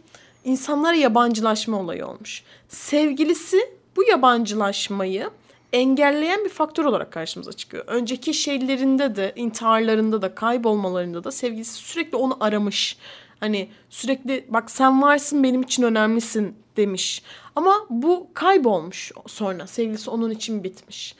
insanlara 0.46 0.96
yabancılaşma 0.96 1.80
olayı 1.80 2.08
olmuş. 2.08 2.44
Sevgilisi 2.70 3.70
bu 3.96 4.04
yabancılaşmayı 4.04 5.30
engelleyen 5.74 6.46
bir 6.46 6.50
faktör 6.50 6.86
olarak 6.86 7.12
karşımıza 7.12 7.54
çıkıyor. 7.54 7.84
Önceki 7.88 8.34
şeylerinde 8.34 9.16
de, 9.16 9.34
intiharlarında 9.36 10.22
da, 10.22 10.36
kaybolmalarında 10.36 11.24
da 11.24 11.32
sevgilisi 11.32 11.74
sürekli 11.74 12.16
onu 12.16 12.38
aramış. 12.40 12.98
Hani 13.40 13.70
sürekli 13.90 14.46
bak 14.50 14.72
sen 14.72 15.02
varsın 15.02 15.44
benim 15.44 15.62
için 15.62 15.84
önemlisin 15.84 16.56
demiş. 16.78 17.24
Ama 17.56 17.86
bu 17.90 18.28
kaybolmuş 18.34 19.12
sonra. 19.28 19.68
Sevgilisi 19.68 20.10
onun 20.10 20.30
için 20.30 20.64
bitmiş. 20.64 21.16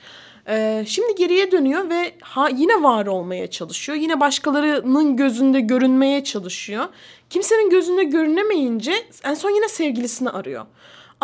Ee, 0.48 0.84
şimdi 0.88 1.14
geriye 1.14 1.52
dönüyor 1.52 1.90
ve 1.90 2.14
ha, 2.20 2.48
yine 2.48 2.82
var 2.82 3.06
olmaya 3.06 3.50
çalışıyor. 3.50 3.98
Yine 3.98 4.20
başkalarının 4.20 5.16
gözünde 5.16 5.60
görünmeye 5.60 6.24
çalışıyor. 6.24 6.84
Kimsenin 7.30 7.70
gözünde 7.70 8.04
görünemeyince 8.04 8.92
en 9.24 9.34
son 9.34 9.50
yine 9.50 9.68
sevgilisini 9.68 10.30
arıyor. 10.30 10.66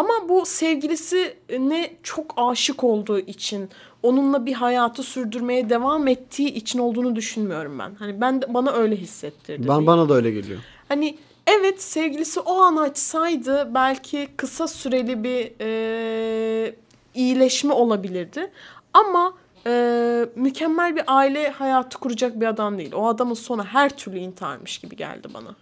Ama 0.00 0.28
bu 0.28 0.46
sevgilisine 0.46 1.90
çok 2.02 2.34
aşık 2.36 2.84
olduğu 2.84 3.18
için, 3.18 3.68
onunla 4.02 4.46
bir 4.46 4.52
hayatı 4.52 5.02
sürdürmeye 5.02 5.70
devam 5.70 6.08
ettiği 6.08 6.54
için 6.54 6.78
olduğunu 6.78 7.16
düşünmüyorum 7.16 7.78
ben. 7.78 7.94
Hani 7.94 8.20
ben 8.20 8.42
de, 8.42 8.54
bana 8.54 8.72
öyle 8.72 8.96
hissettirdi. 8.96 9.68
Ben 9.68 9.86
bana 9.86 10.08
da 10.08 10.14
öyle 10.14 10.30
geliyor. 10.30 10.58
Hani 10.88 11.18
evet 11.46 11.82
sevgilisi 11.82 12.40
o 12.40 12.60
an 12.60 12.76
açsaydı 12.76 13.74
belki 13.74 14.28
kısa 14.36 14.68
süreli 14.68 15.24
bir 15.24 15.52
e, 15.60 16.74
iyileşme 17.14 17.72
olabilirdi. 17.72 18.50
Ama 18.92 19.34
e, 19.66 20.26
mükemmel 20.36 20.96
bir 20.96 21.02
aile 21.06 21.50
hayatı 21.50 21.98
kuracak 21.98 22.40
bir 22.40 22.46
adam 22.46 22.78
değil. 22.78 22.92
O 22.94 23.06
adamın 23.08 23.34
sonu 23.34 23.64
her 23.64 23.96
türlü 23.96 24.18
intiharmış 24.18 24.78
gibi 24.78 24.96
geldi 24.96 25.28
bana. 25.34 25.54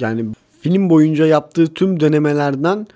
Yani 0.00 0.24
film 0.60 0.90
boyunca 0.90 1.26
yaptığı 1.26 1.74
tüm 1.74 2.00
denemelerden 2.00 2.86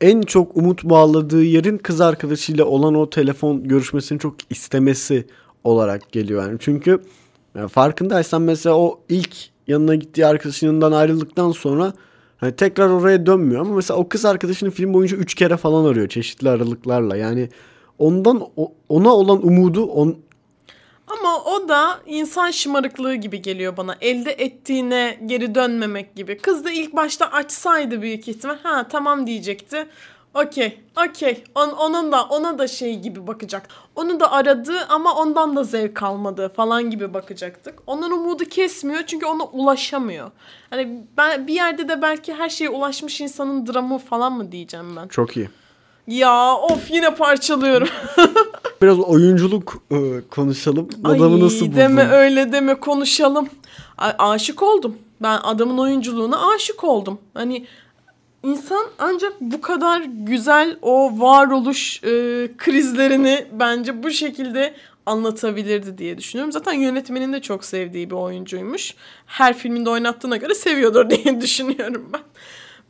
en 0.00 0.22
çok 0.22 0.56
umut 0.56 0.84
bağladığı 0.84 1.42
yerin 1.44 1.78
kız 1.78 2.00
arkadaşıyla 2.00 2.64
olan 2.64 2.94
o 2.94 3.10
telefon 3.10 3.64
görüşmesini 3.68 4.18
çok 4.18 4.34
istemesi 4.50 5.26
olarak 5.64 6.12
geliyor 6.12 6.42
yani. 6.42 6.56
Çünkü 6.60 7.02
yani 7.54 7.68
farkındaysan 7.68 8.42
mesela 8.42 8.76
o 8.76 9.00
ilk 9.08 9.36
yanına 9.66 9.94
gittiği 9.94 10.26
arkadaşının 10.26 10.70
yanından 10.70 10.92
ayrıldıktan 10.92 11.50
sonra 11.50 11.92
hani 12.36 12.56
tekrar 12.56 12.88
oraya 12.88 13.26
dönmüyor 13.26 13.60
ama 13.60 13.74
mesela 13.74 13.98
o 13.98 14.08
kız 14.08 14.24
arkadaşını 14.24 14.70
film 14.70 14.94
boyunca 14.94 15.16
3 15.16 15.34
kere 15.34 15.56
falan 15.56 15.84
arıyor 15.84 16.08
çeşitli 16.08 16.50
aralıklarla. 16.50 17.16
Yani 17.16 17.48
ondan 17.98 18.42
ona 18.88 19.14
olan 19.14 19.46
umudu 19.46 19.84
on, 19.84 20.16
Ama 21.06 21.44
o 21.44 21.68
da 21.68 22.00
insan 22.06 22.50
şımarıklığı 22.50 23.14
gibi 23.14 23.42
geliyor 23.42 23.76
bana. 23.76 23.96
Elde 24.00 24.32
ettiğine 24.32 25.18
geri 25.26 25.54
dönmemek 25.54 26.16
gibi. 26.16 26.38
Kız 26.38 26.64
da 26.64 26.70
ilk 26.70 26.96
başta 26.96 27.26
açsaydı 27.26 28.02
büyük 28.02 28.28
ihtimal 28.28 28.58
ha 28.62 28.88
tamam 28.88 29.26
diyecekti. 29.26 29.86
Okey, 30.34 30.80
okey. 31.08 31.44
On, 31.54 31.68
onun 31.68 32.12
da 32.12 32.24
ona 32.24 32.58
da 32.58 32.68
şey 32.68 32.98
gibi 33.00 33.26
bakacak. 33.26 33.68
Onu 33.96 34.20
da 34.20 34.32
aradı 34.32 34.86
ama 34.88 35.14
ondan 35.14 35.56
da 35.56 35.64
zevk 35.64 36.02
almadı 36.02 36.52
falan 36.56 36.90
gibi 36.90 37.14
bakacaktık. 37.14 37.78
Onun 37.86 38.10
umudu 38.10 38.44
kesmiyor 38.44 39.02
çünkü 39.06 39.26
ona 39.26 39.44
ulaşamıyor. 39.44 40.30
Hani 40.70 41.02
ben 41.16 41.46
bir 41.46 41.54
yerde 41.54 41.88
de 41.88 42.02
belki 42.02 42.34
her 42.34 42.48
şeye 42.48 42.70
ulaşmış 42.70 43.20
insanın 43.20 43.66
dramı 43.66 43.98
falan 43.98 44.32
mı 44.32 44.52
diyeceğim 44.52 44.96
ben. 44.96 45.08
Çok 45.08 45.36
iyi. 45.36 45.48
Ya 46.06 46.54
of 46.54 46.90
yine 46.90 47.14
parçalıyorum. 47.14 47.88
Biraz 48.82 49.00
oyunculuk 49.00 49.82
e, 49.90 49.96
konuşalım. 50.30 50.88
Adamı 51.04 51.34
Ay, 51.34 51.40
nasıl 51.40 51.60
buldun? 51.60 51.76
Deme 51.76 52.08
öyle 52.10 52.52
deme 52.52 52.74
konuşalım. 52.74 53.48
A- 53.98 54.30
aşık 54.30 54.62
oldum. 54.62 54.96
Ben 55.22 55.38
adamın 55.42 55.78
oyunculuğuna 55.78 56.54
aşık 56.54 56.84
oldum. 56.84 57.18
Hani 57.34 57.66
insan 58.42 58.86
ancak 58.98 59.32
bu 59.40 59.60
kadar 59.60 60.02
güzel 60.08 60.76
o 60.82 61.20
varoluş 61.20 62.04
e, 62.04 62.08
krizlerini 62.58 63.46
bence 63.52 64.02
bu 64.02 64.10
şekilde 64.10 64.74
anlatabilirdi 65.06 65.98
diye 65.98 66.18
düşünüyorum. 66.18 66.52
Zaten 66.52 66.72
yönetmenin 66.72 67.32
de 67.32 67.42
çok 67.42 67.64
sevdiği 67.64 68.10
bir 68.10 68.14
oyuncuymuş. 68.14 68.94
Her 69.26 69.56
filminde 69.58 69.90
oynattığına 69.90 70.36
göre 70.36 70.54
seviyordur 70.54 71.10
diye 71.24 71.40
düşünüyorum 71.40 72.10
ben. 72.12 72.20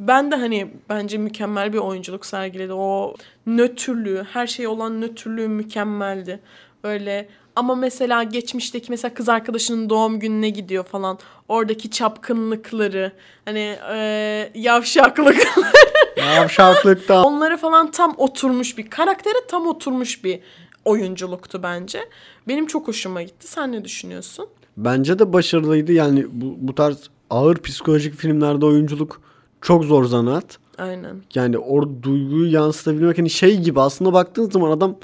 Ben 0.01 0.31
de 0.31 0.37
hani 0.37 0.71
bence 0.89 1.19
mükemmel 1.19 1.73
bir 1.73 1.79
oyunculuk 1.79 2.27
sergiledi. 2.27 2.73
O 2.73 3.15
nötrlüğü, 3.47 4.27
her 4.33 4.47
şey 4.47 4.67
olan 4.67 5.01
nötrlüğü 5.01 5.49
mükemmeldi. 5.49 6.41
Böyle 6.85 7.29
ama 7.57 7.75
mesela 7.75 8.23
geçmişteki 8.23 8.91
mesela 8.91 9.15
kız 9.15 9.29
arkadaşının 9.29 9.91
doğum 9.91 10.21
gününe 10.21 10.51
gidiyor 10.51 10.85
falan. 10.85 11.19
Oradaki 11.49 11.91
çapkınlıkları, 11.91 13.13
hani 13.45 13.79
e, 13.93 14.51
yavşaklık. 14.55 15.37
Yavşaklıkta. 16.17 17.23
Onlara 17.23 17.57
falan 17.57 17.91
tam 17.91 18.15
oturmuş 18.19 18.79
bir 18.79 18.91
karaktere 18.91 19.47
tam 19.49 19.67
oturmuş 19.67 20.25
bir 20.25 20.41
oyunculuktu 20.85 21.63
bence. 21.63 22.01
Benim 22.49 22.67
çok 22.67 22.89
hoşuma 22.89 23.23
gitti. 23.23 23.47
Sen 23.47 23.73
ne 23.73 23.85
düşünüyorsun? 23.85 24.49
Bence 24.77 25.19
de 25.19 25.33
başarılıydı. 25.33 25.93
Yani 25.93 26.27
bu, 26.33 26.57
bu 26.59 26.75
tarz 26.75 27.11
ağır 27.31 27.63
psikolojik 27.63 28.15
filmlerde 28.15 28.67
oyunculuk 28.67 29.21
çok 29.65 29.85
zor 29.85 30.05
zanaat. 30.05 30.59
Aynen. 30.79 31.17
Yani 31.35 31.59
o 31.59 32.03
duyguyu 32.03 32.53
yansıtabilmek 32.53 33.19
hani 33.19 33.31
şey 33.31 33.61
gibi 33.61 33.81
aslında 33.81 34.13
baktığın 34.13 34.51
zaman 34.51 34.71
adam 34.71 34.97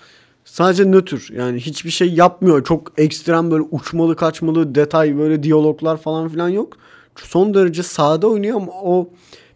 sadece 0.45 0.85
nötr 0.85 1.33
yani 1.33 1.61
hiçbir 1.61 1.91
şey 1.91 2.15
yapmıyor. 2.15 2.65
Çok 2.65 2.93
ekstrem 2.97 3.51
böyle 3.51 3.63
uçmalı 3.71 4.17
kaçmalı 4.17 4.75
detay 4.75 5.19
böyle 5.19 5.43
diyaloglar 5.43 5.97
falan 5.97 6.29
filan 6.29 6.49
yok. 6.49 6.77
Son 7.17 7.55
derece 7.55 7.83
sade 7.83 8.27
oynuyor 8.27 8.57
ama 8.57 8.73
o 8.83 9.09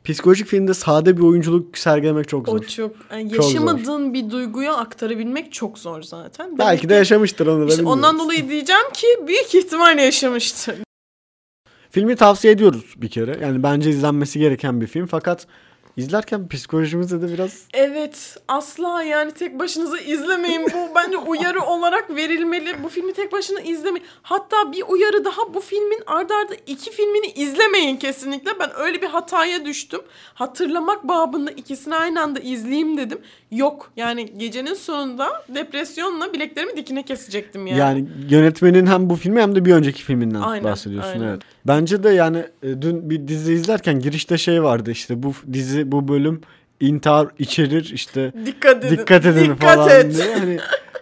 psikolojik 0.05 0.47
filmde 0.47 0.75
sade 0.75 1.17
bir 1.17 1.23
oyunculuk 1.23 1.79
sergilemek 1.79 2.29
çok 2.29 2.49
zor. 2.49 2.57
O 2.57 2.61
çok 2.61 2.93
yani 3.13 3.31
Çok 3.31 3.45
yaşamadığın 3.45 4.15
bir 4.15 4.31
duyguyu 4.31 4.71
aktarabilmek 4.71 5.53
çok 5.53 5.79
zor 5.79 6.03
zaten. 6.03 6.59
Belki 6.59 6.83
ki- 6.83 6.89
de 6.89 6.95
yaşamıştır 6.95 7.47
onu 7.47 7.69
da 7.69 7.71
İşte 7.71 7.85
ondan 7.85 8.19
dolayı 8.19 8.49
diyeceğim 8.49 8.91
ki 8.95 9.07
büyük 9.27 9.55
ihtimalle 9.55 10.03
yaşamıştır. 10.03 10.75
Filmi 11.95 12.17
tavsiye 12.17 12.53
ediyoruz 12.53 12.95
bir 12.97 13.09
kere. 13.09 13.39
Yani 13.43 13.63
bence 13.63 13.91
izlenmesi 13.91 14.39
gereken 14.39 14.81
bir 14.81 14.87
film 14.87 15.07
fakat 15.07 15.47
izlerken 15.97 16.49
psikolojimize 16.49 17.23
de 17.23 17.33
biraz 17.33 17.67
Evet 17.75 18.37
asla 18.49 19.03
yani 19.03 19.33
tek 19.33 19.59
başınıza 19.59 19.99
izlemeyin. 19.99 20.63
Bu 20.63 20.95
bence 20.97 21.17
uyarı 21.17 21.61
olarak 21.61 22.17
verilmeli. 22.17 22.83
Bu 22.83 22.89
filmi 22.89 23.13
tek 23.13 23.33
başına 23.33 23.61
izlemeyin. 23.61 24.07
Hatta 24.23 24.73
bir 24.73 24.83
uyarı 24.89 25.25
daha 25.25 25.55
bu 25.55 25.61
filmin 25.61 26.01
ardarda 26.07 26.35
arda 26.35 26.55
iki 26.67 26.91
filmini 26.91 27.27
izlemeyin 27.27 27.97
kesinlikle. 27.97 28.51
Ben 28.61 28.71
öyle 28.79 29.03
bir 29.03 29.07
hataya 29.07 29.65
düştüm. 29.65 30.01
Hatırlamak 30.35 31.09
babında 31.09 31.51
ikisini 31.51 31.95
aynı 31.95 32.23
anda 32.23 32.41
izleyeyim 32.41 32.97
dedim. 32.97 33.19
Yok 33.51 33.93
yani 33.97 34.39
gecenin 34.39 34.75
sonunda 34.75 35.45
depresyonla 35.49 36.33
bileklerimi 36.33 36.77
dikine 36.77 37.03
kesecektim 37.03 37.67
yani. 37.67 37.81
Yani 37.81 38.07
yönetmenin 38.31 38.87
hem 38.87 39.11
bu 39.11 39.17
filmi 39.17 39.41
hem 39.41 39.55
de 39.55 39.65
bir 39.65 39.75
önceki 39.75 40.03
filminden 40.03 40.41
Aynen, 40.41 40.65
bahsediyorsun 40.65 41.11
aynen. 41.11 41.29
evet. 41.29 41.54
Bence 41.67 42.03
de 42.03 42.11
yani 42.11 42.39
e, 42.63 42.83
dün 42.83 43.11
bir 43.11 43.29
dizi 43.29 43.53
izlerken 43.53 44.01
girişte 44.01 44.39
şey 44.39 44.63
vardı 44.63 44.91
işte 44.91 45.23
bu 45.23 45.33
dizi 45.53 45.93
bu 45.93 46.09
bölüm 46.09 46.41
intihar 46.81 47.29
içerir 47.39 47.91
işte 47.95 48.33
Dikkat 48.47 48.85
edin. 48.85 48.97
dikkat 48.97 49.27
edin 49.27 49.45
Dikkat 49.55 49.75
falan 49.77 49.91
et. 49.91 50.17
diye 50.17 50.35
hani 50.35 50.59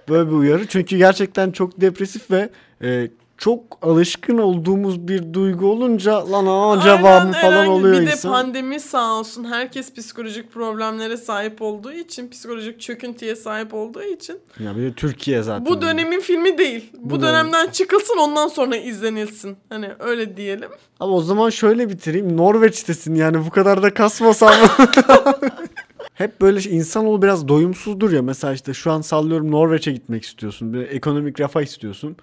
böyle 0.09 0.31
bir 0.31 0.35
uyarı. 0.37 0.67
Çünkü 0.67 0.97
gerçekten 0.97 1.51
çok 1.51 1.81
depresif 1.81 2.31
ve 2.31 2.49
e, 2.83 3.09
çok 3.43 3.79
alışkın 3.83 4.39
olduğumuz 4.39 5.09
bir 5.09 5.33
duygu 5.33 5.67
olunca 5.67 6.33
lan 6.33 6.47
aa 6.47 7.25
mı 7.25 7.33
falan 7.33 7.67
oluyor 7.67 8.01
Bir 8.01 8.07
de 8.07 8.11
insan. 8.13 8.33
pandemi 8.33 8.81
sağ 8.81 9.19
olsun 9.19 9.45
herkes 9.45 9.95
psikolojik 9.95 10.53
problemlere 10.53 11.17
sahip 11.17 11.63
olduğu 11.63 11.93
için, 11.93 12.31
psikolojik 12.31 12.81
çöküntüye 12.81 13.37
sahip 13.37 13.75
olduğu 13.75 14.03
için. 14.03 14.39
Ya 14.59 14.77
bir 14.77 14.83
de 14.83 14.93
Türkiye 14.93 15.43
zaten. 15.43 15.67
Bu 15.67 15.83
dönemin 15.83 16.21
filmi 16.21 16.59
değil. 16.59 16.91
Bu, 16.99 17.11
Bu 17.11 17.23
dönemden 17.23 17.71
çıkılsın 17.71 18.19
ondan 18.19 18.49
sonra 18.49 18.77
izlenilsin. 18.77 19.57
Hani 19.69 19.89
öyle 19.99 20.37
diyelim. 20.37 20.71
Ama 21.01 21.13
o 21.13 21.21
zaman 21.21 21.51
şöyle 21.51 21.89
bitireyim. 21.89 22.37
Norveç'tesin 22.37 23.15
yani 23.15 23.47
bu 23.47 23.51
kadar 23.51 23.83
da 23.83 23.95
kasmasam. 23.95 24.53
Hep 26.15 26.41
böyle 26.41 26.61
şey- 26.61 26.77
insanoğlu 26.77 27.23
biraz 27.23 27.49
doyumsuzdur 27.49 28.13
ya. 28.13 28.23
Mesela 28.23 28.53
işte 28.55 28.75
şu 28.75 28.93
an 28.93 29.01
sallıyorum 29.01 29.51
Norveç'e 29.51 29.93
gitmek 29.93 30.25
istiyorsun. 30.25 30.73
Bir 30.73 30.81
ekonomik 30.81 31.41
refah 31.41 31.63
istiyorsun. 31.63 32.17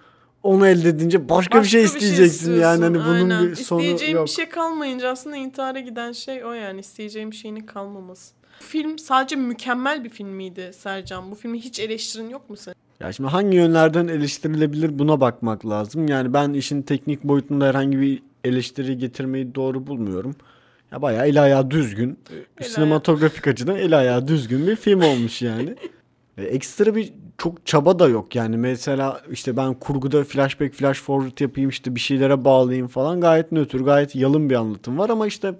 Onu 0.43 0.67
elde 0.67 0.89
edince 0.89 1.29
başka, 1.29 1.63
bir 1.63 1.67
şey 1.67 1.83
isteyeceksin 1.83 2.59
yani. 2.59 2.83
Hani 2.83 2.97
bunun 2.97 3.29
aynen. 3.29 3.51
bir 3.51 3.55
sonu 3.55 3.81
İsteyeceğim 3.81 4.15
yok. 4.17 4.25
bir 4.25 4.31
şey 4.31 4.49
kalmayınca 4.49 5.09
aslında 5.09 5.35
intihara 5.35 5.79
giden 5.79 6.11
şey 6.11 6.45
o 6.45 6.51
yani. 6.51 6.79
İsteyeceğim 6.79 7.31
bir 7.31 7.35
şeyinin 7.35 7.65
kalmaması. 7.65 8.33
Film 8.59 8.99
sadece 8.99 9.35
mükemmel 9.35 10.03
bir 10.03 10.09
film 10.09 10.29
miydi 10.29 10.71
Sercan? 10.73 11.31
Bu 11.31 11.35
filmi 11.35 11.59
hiç 11.59 11.79
eleştirin 11.79 12.29
yok 12.29 12.49
mu 12.49 12.57
senin? 12.57 12.75
Ya 12.99 13.11
şimdi 13.13 13.29
hangi 13.29 13.57
yönlerden 13.57 14.07
eleştirilebilir 14.07 14.99
buna 14.99 15.21
bakmak 15.21 15.65
lazım. 15.65 16.07
Yani 16.07 16.33
ben 16.33 16.53
işin 16.53 16.81
teknik 16.81 17.23
boyutunda 17.23 17.65
herhangi 17.65 18.01
bir 18.01 18.23
eleştiri 18.43 18.97
getirmeyi 18.97 19.55
doğru 19.55 19.87
bulmuyorum. 19.87 20.35
Ya 20.91 21.01
bayağı 21.01 21.27
el 21.27 21.43
ayağı 21.43 21.71
düzgün. 21.71 22.19
El 22.57 22.67
sinematografik 22.67 23.47
açıdan 23.47 23.75
el 23.75 23.97
ayağı 23.97 24.27
düzgün 24.27 24.67
bir 24.67 24.75
film 24.75 25.01
olmuş 25.01 25.41
yani. 25.41 25.75
Ekstra 26.37 26.95
bir 26.95 27.13
çok 27.39 27.65
çaba 27.65 27.99
da 27.99 28.07
yok 28.07 28.35
yani 28.35 28.57
mesela 28.57 29.21
işte 29.31 29.57
ben 29.57 29.73
kurguda 29.73 30.23
flashback 30.23 30.73
flash 30.73 31.01
forward 31.01 31.39
yapayım 31.39 31.69
işte 31.69 31.95
bir 31.95 31.99
şeylere 31.99 32.45
bağlayayım 32.45 32.87
falan 32.87 33.21
gayet 33.21 33.51
nötr 33.51 33.79
gayet 33.79 34.15
yalın 34.15 34.49
bir 34.49 34.55
anlatım 34.55 34.97
var 34.97 35.09
ama 35.09 35.27
işte 35.27 35.53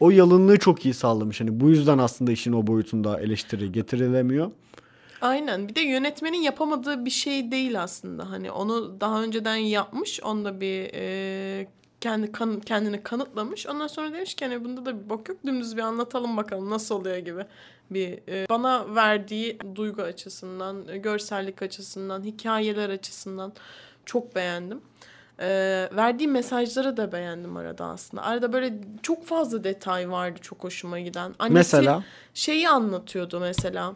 o 0.00 0.10
yalınlığı 0.10 0.58
çok 0.58 0.84
iyi 0.84 0.94
sağlamış. 0.94 1.40
Hani 1.40 1.60
bu 1.60 1.70
yüzden 1.70 1.98
aslında 1.98 2.32
işin 2.32 2.52
o 2.52 2.66
boyutunda 2.66 3.20
eleştiri 3.20 3.72
getirilemiyor. 3.72 4.50
Aynen. 5.20 5.68
Bir 5.68 5.74
de 5.74 5.80
yönetmenin 5.80 6.42
yapamadığı 6.42 7.04
bir 7.04 7.10
şey 7.10 7.50
değil 7.50 7.82
aslında. 7.82 8.30
Hani 8.30 8.50
onu 8.50 9.00
daha 9.00 9.22
önceden 9.22 9.56
yapmış. 9.56 10.20
Onda 10.22 10.60
bir 10.60 10.90
e, 10.94 11.66
kendi 12.00 12.32
kan, 12.32 12.60
kendini 12.60 13.02
kanıtlamış. 13.02 13.66
Ondan 13.66 13.86
sonra 13.86 14.12
demiş 14.12 14.34
ki 14.34 14.44
hani 14.44 14.64
bunda 14.64 14.86
da 14.86 15.04
bir 15.04 15.10
bok 15.10 15.28
yok. 15.28 15.38
Dümdüz 15.46 15.76
bir 15.76 15.82
anlatalım 15.82 16.36
bakalım 16.36 16.70
nasıl 16.70 16.94
oluyor 16.94 17.16
gibi. 17.16 17.44
Bir 17.90 18.18
e, 18.28 18.46
bana 18.48 18.94
verdiği 18.94 19.58
duygu 19.74 20.02
açısından, 20.02 20.88
e, 20.88 20.98
görsellik 20.98 21.62
açısından, 21.62 22.24
hikayeler 22.24 22.90
açısından 22.90 23.52
çok 24.06 24.34
beğendim. 24.34 24.80
E, 25.38 25.48
verdiği 25.92 26.28
mesajları 26.28 26.96
da 26.96 27.12
beğendim 27.12 27.56
arada 27.56 27.84
aslında. 27.86 28.22
Arada 28.22 28.52
böyle 28.52 28.74
çok 29.02 29.26
fazla 29.26 29.64
detay 29.64 30.10
vardı 30.10 30.38
çok 30.42 30.64
hoşuma 30.64 31.00
giden. 31.00 31.34
Annesi 31.38 31.54
Mesela 31.76 32.04
şeyi 32.34 32.68
anlatıyordu 32.68 33.40
mesela. 33.40 33.94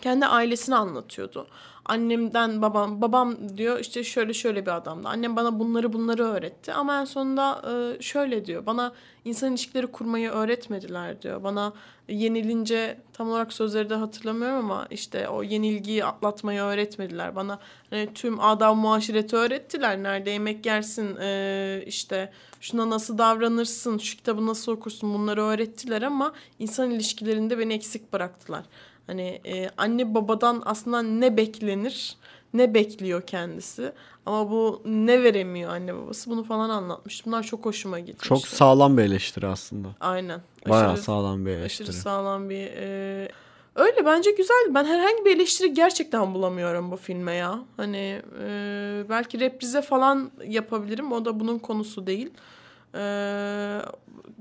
Kendi 0.00 0.26
ailesini 0.26 0.76
anlatıyordu. 0.76 1.46
Annemden 1.84 2.62
babam 2.62 3.00
babam 3.00 3.56
diyor 3.58 3.78
işte 3.78 4.04
şöyle 4.04 4.34
şöyle 4.34 4.66
bir 4.66 4.76
adamdı. 4.76 5.08
Annem 5.08 5.36
bana 5.36 5.58
bunları 5.58 5.92
bunları 5.92 6.24
öğretti 6.24 6.72
ama 6.72 7.00
en 7.00 7.04
sonunda 7.04 7.62
e, 7.98 8.02
şöyle 8.02 8.44
diyor. 8.44 8.66
Bana 8.66 8.92
insan 9.24 9.50
ilişkileri 9.50 9.86
kurmayı 9.86 10.30
öğretmediler 10.30 11.22
diyor. 11.22 11.42
Bana 11.44 11.72
yenilince 12.08 12.98
tam 13.12 13.30
olarak 13.30 13.52
sözleri 13.52 13.90
de 13.90 13.94
hatırlamıyorum 13.94 14.58
ama 14.58 14.86
işte 14.90 15.28
o 15.28 15.42
yenilgiyi 15.42 16.04
atlatmayı 16.04 16.60
öğretmediler. 16.60 17.36
Bana 17.36 17.58
hani 17.90 18.14
tüm 18.14 18.40
adab 18.40 18.76
muaşireti 18.76 19.36
öğrettiler. 19.36 20.02
Nerede 20.02 20.30
yemek 20.30 20.66
yersin 20.66 21.16
e, 21.20 21.82
işte 21.86 22.32
şuna 22.60 22.90
nasıl 22.90 23.18
davranırsın, 23.18 23.98
şu 23.98 24.16
kitabı 24.16 24.46
nasıl 24.46 24.72
okursun 24.72 25.14
bunları 25.14 25.42
öğrettiler 25.42 26.02
ama 26.02 26.32
insan 26.58 26.90
ilişkilerinde 26.90 27.58
beni 27.58 27.74
eksik 27.74 28.12
bıraktılar. 28.12 28.64
Hani 29.06 29.40
e, 29.46 29.70
anne 29.76 30.14
babadan 30.14 30.62
aslında 30.64 31.02
ne 31.02 31.36
beklenir, 31.36 32.16
ne 32.54 32.74
bekliyor 32.74 33.22
kendisi. 33.22 33.92
Ama 34.26 34.50
bu 34.50 34.82
ne 34.84 35.22
veremiyor 35.22 35.70
anne 35.70 35.94
babası 35.94 36.30
bunu 36.30 36.44
falan 36.44 36.70
anlatmış. 36.70 37.26
Bunlar 37.26 37.42
çok 37.42 37.64
hoşuma 37.64 37.98
gitmişti. 37.98 38.28
çok 38.28 38.46
sağlam 38.48 38.98
bir 38.98 39.02
eleştiri 39.02 39.46
aslında. 39.46 39.88
Aynen. 40.00 40.40
Bayağı 40.68 40.92
Aşırı- 40.92 41.02
sağlam 41.02 41.46
bir 41.46 41.50
Aşırı 41.50 41.62
eleştiri. 41.62 41.92
sağlam 41.92 42.50
bir 42.50 42.66
e, 42.76 43.28
Öyle 43.74 44.06
bence 44.06 44.30
güzel. 44.30 44.70
Ben 44.74 44.84
herhangi 44.84 45.24
bir 45.24 45.36
eleştiri 45.36 45.74
gerçekten 45.74 46.34
bulamıyorum 46.34 46.90
bu 46.90 46.96
filme 46.96 47.34
ya. 47.34 47.58
Hani 47.76 48.22
e, 48.44 49.04
belki 49.08 49.40
reprize 49.40 49.82
falan 49.82 50.30
yapabilirim. 50.46 51.12
O 51.12 51.24
da 51.24 51.40
bunun 51.40 51.58
konusu 51.58 52.06
değil. 52.06 52.30
E, 52.94 53.02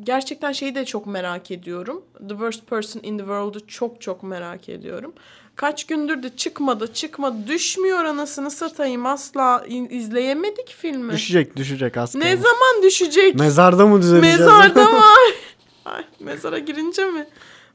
gerçekten 0.04 0.52
şeyi 0.52 0.76
de 0.76 0.86
çok 0.86 1.08
merak 1.08 1.52
ediyorum. 1.52 2.04
The 2.20 2.30
Worst 2.30 2.68
Person 2.68 3.00
in 3.04 3.18
the 3.18 3.24
World'u 3.24 3.68
çok 3.68 4.02
çok 4.02 4.24
merak 4.24 4.70
ediyorum. 4.70 5.14
Kaç 5.56 5.88
gündür 5.88 6.24
de 6.24 6.36
çıkmadı 6.36 6.94
çıkmadı 6.94 7.48
düşmüyor 7.48 8.06
anasını 8.06 8.52
satayım 8.52 9.06
asla 9.06 9.66
izleyemedik 9.90 10.76
filmi. 10.78 11.14
Düşecek 11.14 11.56
düşecek 11.56 11.98
az 11.98 12.16
ne 12.16 12.38
zaman 12.38 12.84
düşecek? 12.84 13.36
Mezarda 13.36 13.86
mı 13.88 14.02
düzeleceğiz? 14.02 14.40
Mezarda 14.40 14.84
mı? 14.92 15.02
Ay, 15.86 16.04
mezara 16.20 16.60
girince 16.60 17.06
mi? 17.06 17.28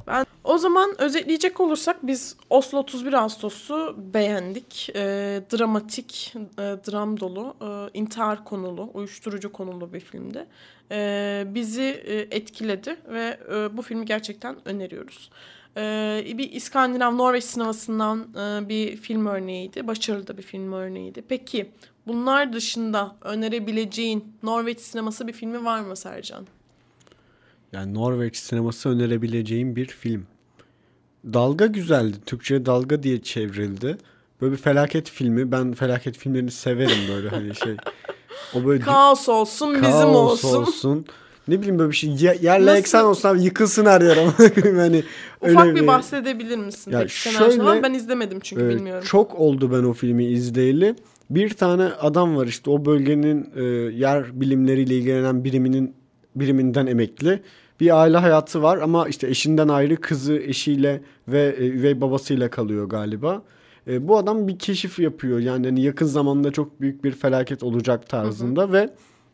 Ben 0.07 0.27
o 0.45 0.59
zaman 0.59 1.01
özetleyecek 1.01 1.61
olursak 1.61 2.07
biz 2.07 2.37
Oslo 2.51 2.79
31 2.79 3.13
Ağustos'u 3.13 3.97
beğendik. 4.15 4.91
Ee, 4.95 5.43
dramatik, 5.53 6.35
e, 6.37 6.63
dram 6.63 7.21
dolu, 7.21 7.55
e, 7.61 7.99
intihar 7.99 8.45
konulu, 8.45 8.91
uyuşturucu 8.95 9.53
konulu 9.53 9.93
bir 9.93 10.01
filmdi. 10.01 10.47
Ee, 10.91 11.45
bizi 11.47 11.83
e, 11.83 12.15
etkiledi 12.37 12.97
ve 13.09 13.39
e, 13.55 13.77
bu 13.77 13.83
filmi 13.83 14.05
gerçekten 14.05 14.57
öneriyoruz. 14.65 15.31
Ee, 15.77 16.25
bir 16.39 16.53
İskandinav 16.53 17.17
Norveç 17.17 17.45
sinemasından 17.45 18.29
e, 18.35 18.69
bir 18.69 18.97
film 18.97 19.27
örneğiydi. 19.27 19.87
Başarılı 19.87 20.27
da 20.27 20.39
bir 20.39 20.43
film 20.43 20.73
örneğiydi. 20.73 21.23
Peki 21.29 21.71
bunlar 22.07 22.53
dışında 22.53 23.17
önerebileceğin 23.23 24.25
Norveç 24.43 24.81
sineması 24.81 25.27
bir 25.27 25.33
filmi 25.33 25.65
var 25.65 25.81
mı 25.81 25.97
Sercan? 25.97 26.47
Yani 27.73 27.95
Norveç 27.95 28.37
sineması 28.37 28.89
önerebileceğim 28.89 29.77
bir 29.77 29.87
film. 29.87 30.27
Dalga 31.33 31.67
güzeldi. 31.67 32.17
Türkçe 32.27 32.67
dalga 32.67 33.03
diye 33.03 33.23
çevrildi. 33.23 33.99
Böyle 34.41 34.53
bir 34.53 34.59
felaket 34.59 35.11
filmi. 35.11 35.53
Ben 35.53 35.73
felaket 35.73 36.19
filmlerini 36.19 36.51
severim 36.51 36.99
böyle 37.15 37.29
hani 37.29 37.55
şey. 37.55 37.77
O 38.55 38.65
böyle 38.67 38.85
Kaos 38.85 39.29
olsun, 39.29 39.75
bizim 39.75 39.91
kaos 39.91 40.45
olsun. 40.45 41.07
Ne 41.49 41.59
bileyim 41.59 41.79
böyle 41.79 41.91
bir 41.91 41.97
şey. 41.97 42.11
Ye- 42.11 42.39
yerle 42.43 42.67
Nasıl? 42.67 42.79
eksen 42.79 43.05
olsun 43.05 43.29
abi 43.29 43.43
yıkılsın 43.43 43.87
her 43.87 44.01
yer 44.01 44.17
ama. 44.17 44.33
hani 44.83 45.03
Ufak 45.41 45.75
bir 45.75 45.87
bahsedebilir 45.87 46.59
misin? 46.59 46.91
Ya 46.91 46.99
Peki 47.01 47.13
şöyle, 47.13 47.83
Ben 47.83 47.95
izlemedim 47.95 48.41
çünkü 48.41 48.65
Ee, 48.65 48.69
bilmiyorum. 48.69 49.05
Çok 49.07 49.35
oldu 49.35 49.73
ben 49.73 49.85
o 49.85 49.93
filmi 49.93 50.25
izleyeli. 50.25 50.95
Bir 51.31 51.51
tane 51.51 51.85
adam 51.85 52.37
var 52.37 52.47
işte 52.47 52.71
o 52.71 52.85
bölgenin 52.85 53.51
e, 53.57 53.63
yer 53.97 54.41
bilimleriyle 54.41 54.95
ilgilenen 54.95 55.45
biriminin 55.45 55.95
biriminden 56.37 56.87
emekli. 56.87 57.43
Bir 57.81 58.01
aile 58.01 58.17
hayatı 58.17 58.63
var 58.63 58.79
ama 58.79 59.09
işte 59.09 59.29
eşinden 59.29 59.69
ayrı 59.69 59.97
kızı 59.97 60.37
eşiyle 60.39 61.03
ve 61.29 61.57
e, 61.59 61.67
üvey 61.67 62.01
babasıyla 62.01 62.51
kalıyor 62.51 62.89
galiba. 62.89 63.43
E, 63.89 64.09
bu 64.09 64.19
adam 64.19 64.49
bir 64.49 64.59
keşif 64.59 64.99
yapıyor. 64.99 65.39
Yani 65.39 65.67
hani 65.67 65.83
yakın 65.83 66.07
zamanda 66.07 66.53
çok 66.53 66.81
büyük 66.81 67.05
bir 67.05 67.13
felaket 67.13 67.63
olacak 67.63 68.09
tarzında 68.09 68.73
ve 68.73 68.91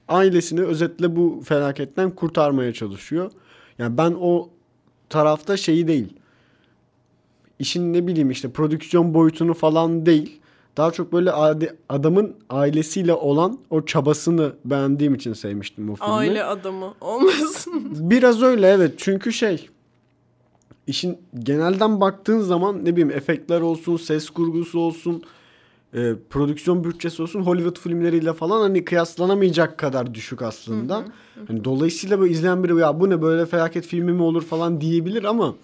ailesini 0.09 0.61
özetle 0.61 1.17
bu 1.17 1.43
felaketten 1.45 2.11
kurtarmaya 2.11 2.73
çalışıyor. 2.73 3.31
Yani 3.79 3.99
ben 3.99 4.15
o 4.21 4.51
tarafta 5.11 5.57
şeyi 5.57 5.89
değil 5.89 6.15
işin 7.63 7.93
ne 7.93 8.07
bileyim 8.07 8.31
işte 8.31 8.51
prodüksiyon 8.51 9.15
boyutunu 9.15 9.55
falan 9.55 10.07
değil. 10.07 10.41
Daha 10.77 10.91
çok 10.91 11.13
böyle 11.13 11.33
adamın 11.89 12.35
ailesiyle 12.51 13.15
olan 13.15 13.59
o 13.71 13.85
çabasını 13.85 14.53
beğendiğim 14.65 15.15
için 15.15 15.33
sevmiştim 15.33 15.89
bu 15.89 15.97
filmi. 15.97 16.11
Aile 16.11 16.45
adamı 16.45 16.95
olmasın. 17.01 17.89
Biraz 18.11 18.43
öyle 18.43 18.69
evet 18.69 18.95
çünkü 18.97 19.33
şey 19.33 19.69
işin 20.87 21.19
genelden 21.39 22.01
baktığın 22.01 22.41
zaman 22.41 22.85
ne 22.85 22.93
bileyim 22.93 23.11
efektler 23.11 23.61
olsun, 23.61 23.97
ses 23.97 24.31
kurgusu 24.31 24.81
olsun, 24.81 25.23
e, 25.95 26.13
prodüksiyon 26.31 26.85
bütçesi 26.85 27.23
olsun 27.23 27.41
Hollywood 27.41 27.79
filmleriyle 27.79 28.33
falan 28.33 28.61
hani 28.61 28.85
kıyaslanamayacak 28.85 29.79
kadar 29.79 30.15
düşük 30.15 30.43
aslında. 30.43 31.05
Hani 31.49 31.65
dolayısıyla 31.65 32.21
böyle 32.21 32.33
izleyen 32.33 32.65
biri 32.65 32.81
ya 32.81 33.01
bu 33.01 33.11
ne 33.11 33.23
böyle 33.23 33.47
felaket 33.47 33.87
filmi 33.87 34.13
mi 34.13 34.23
olur 34.23 34.43
falan 34.43 34.81
diyebilir 34.81 35.25
ama 35.25 35.55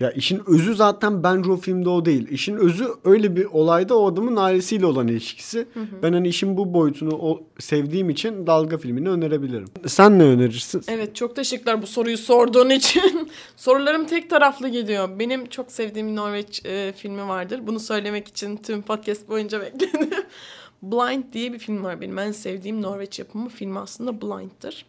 ya 0.00 0.10
işin 0.10 0.42
özü 0.46 0.74
zaten 0.74 1.22
bence 1.22 1.50
o 1.50 1.56
filmde 1.56 1.88
o 1.88 2.04
değil. 2.04 2.28
İşin 2.28 2.56
özü 2.56 2.86
öyle 3.04 3.36
bir 3.36 3.44
olayda 3.44 3.98
o 3.98 4.12
adamın 4.12 4.36
ailesiyle 4.36 4.86
olan 4.86 5.08
ilişkisi. 5.08 5.68
Ben 6.02 6.12
hani 6.12 6.28
işin 6.28 6.56
bu 6.56 6.74
boyutunu 6.74 7.14
o 7.14 7.42
sevdiğim 7.58 8.10
için 8.10 8.46
dalga 8.46 8.78
filmini 8.78 9.08
önerebilirim. 9.08 9.68
Sen 9.86 10.18
ne 10.18 10.22
önerirsin? 10.22 10.82
evet 10.88 11.16
çok 11.16 11.36
teşekkürler 11.36 11.82
bu 11.82 11.86
soruyu 11.86 12.18
sorduğun 12.18 12.70
için. 12.70 13.30
Sorularım 13.56 14.06
tek 14.06 14.30
taraflı 14.30 14.68
gidiyor. 14.68 15.18
Benim 15.18 15.46
çok 15.46 15.72
sevdiğim 15.72 16.16
Norveç 16.16 16.62
e, 16.64 16.92
filmi 16.96 17.28
vardır. 17.28 17.60
Bunu 17.66 17.80
söylemek 17.80 18.28
için 18.28 18.56
tüm 18.56 18.82
podcast 18.82 19.28
boyunca 19.28 19.60
bekledim. 19.60 20.10
Blind 20.82 21.24
diye 21.32 21.52
bir 21.52 21.58
film 21.58 21.84
var 21.84 22.00
benim 22.00 22.18
en 22.18 22.32
sevdiğim 22.32 22.82
Norveç 22.82 23.18
yapımı 23.18 23.48
film 23.48 23.76
aslında 23.76 24.22
Blind'dır. 24.22 24.86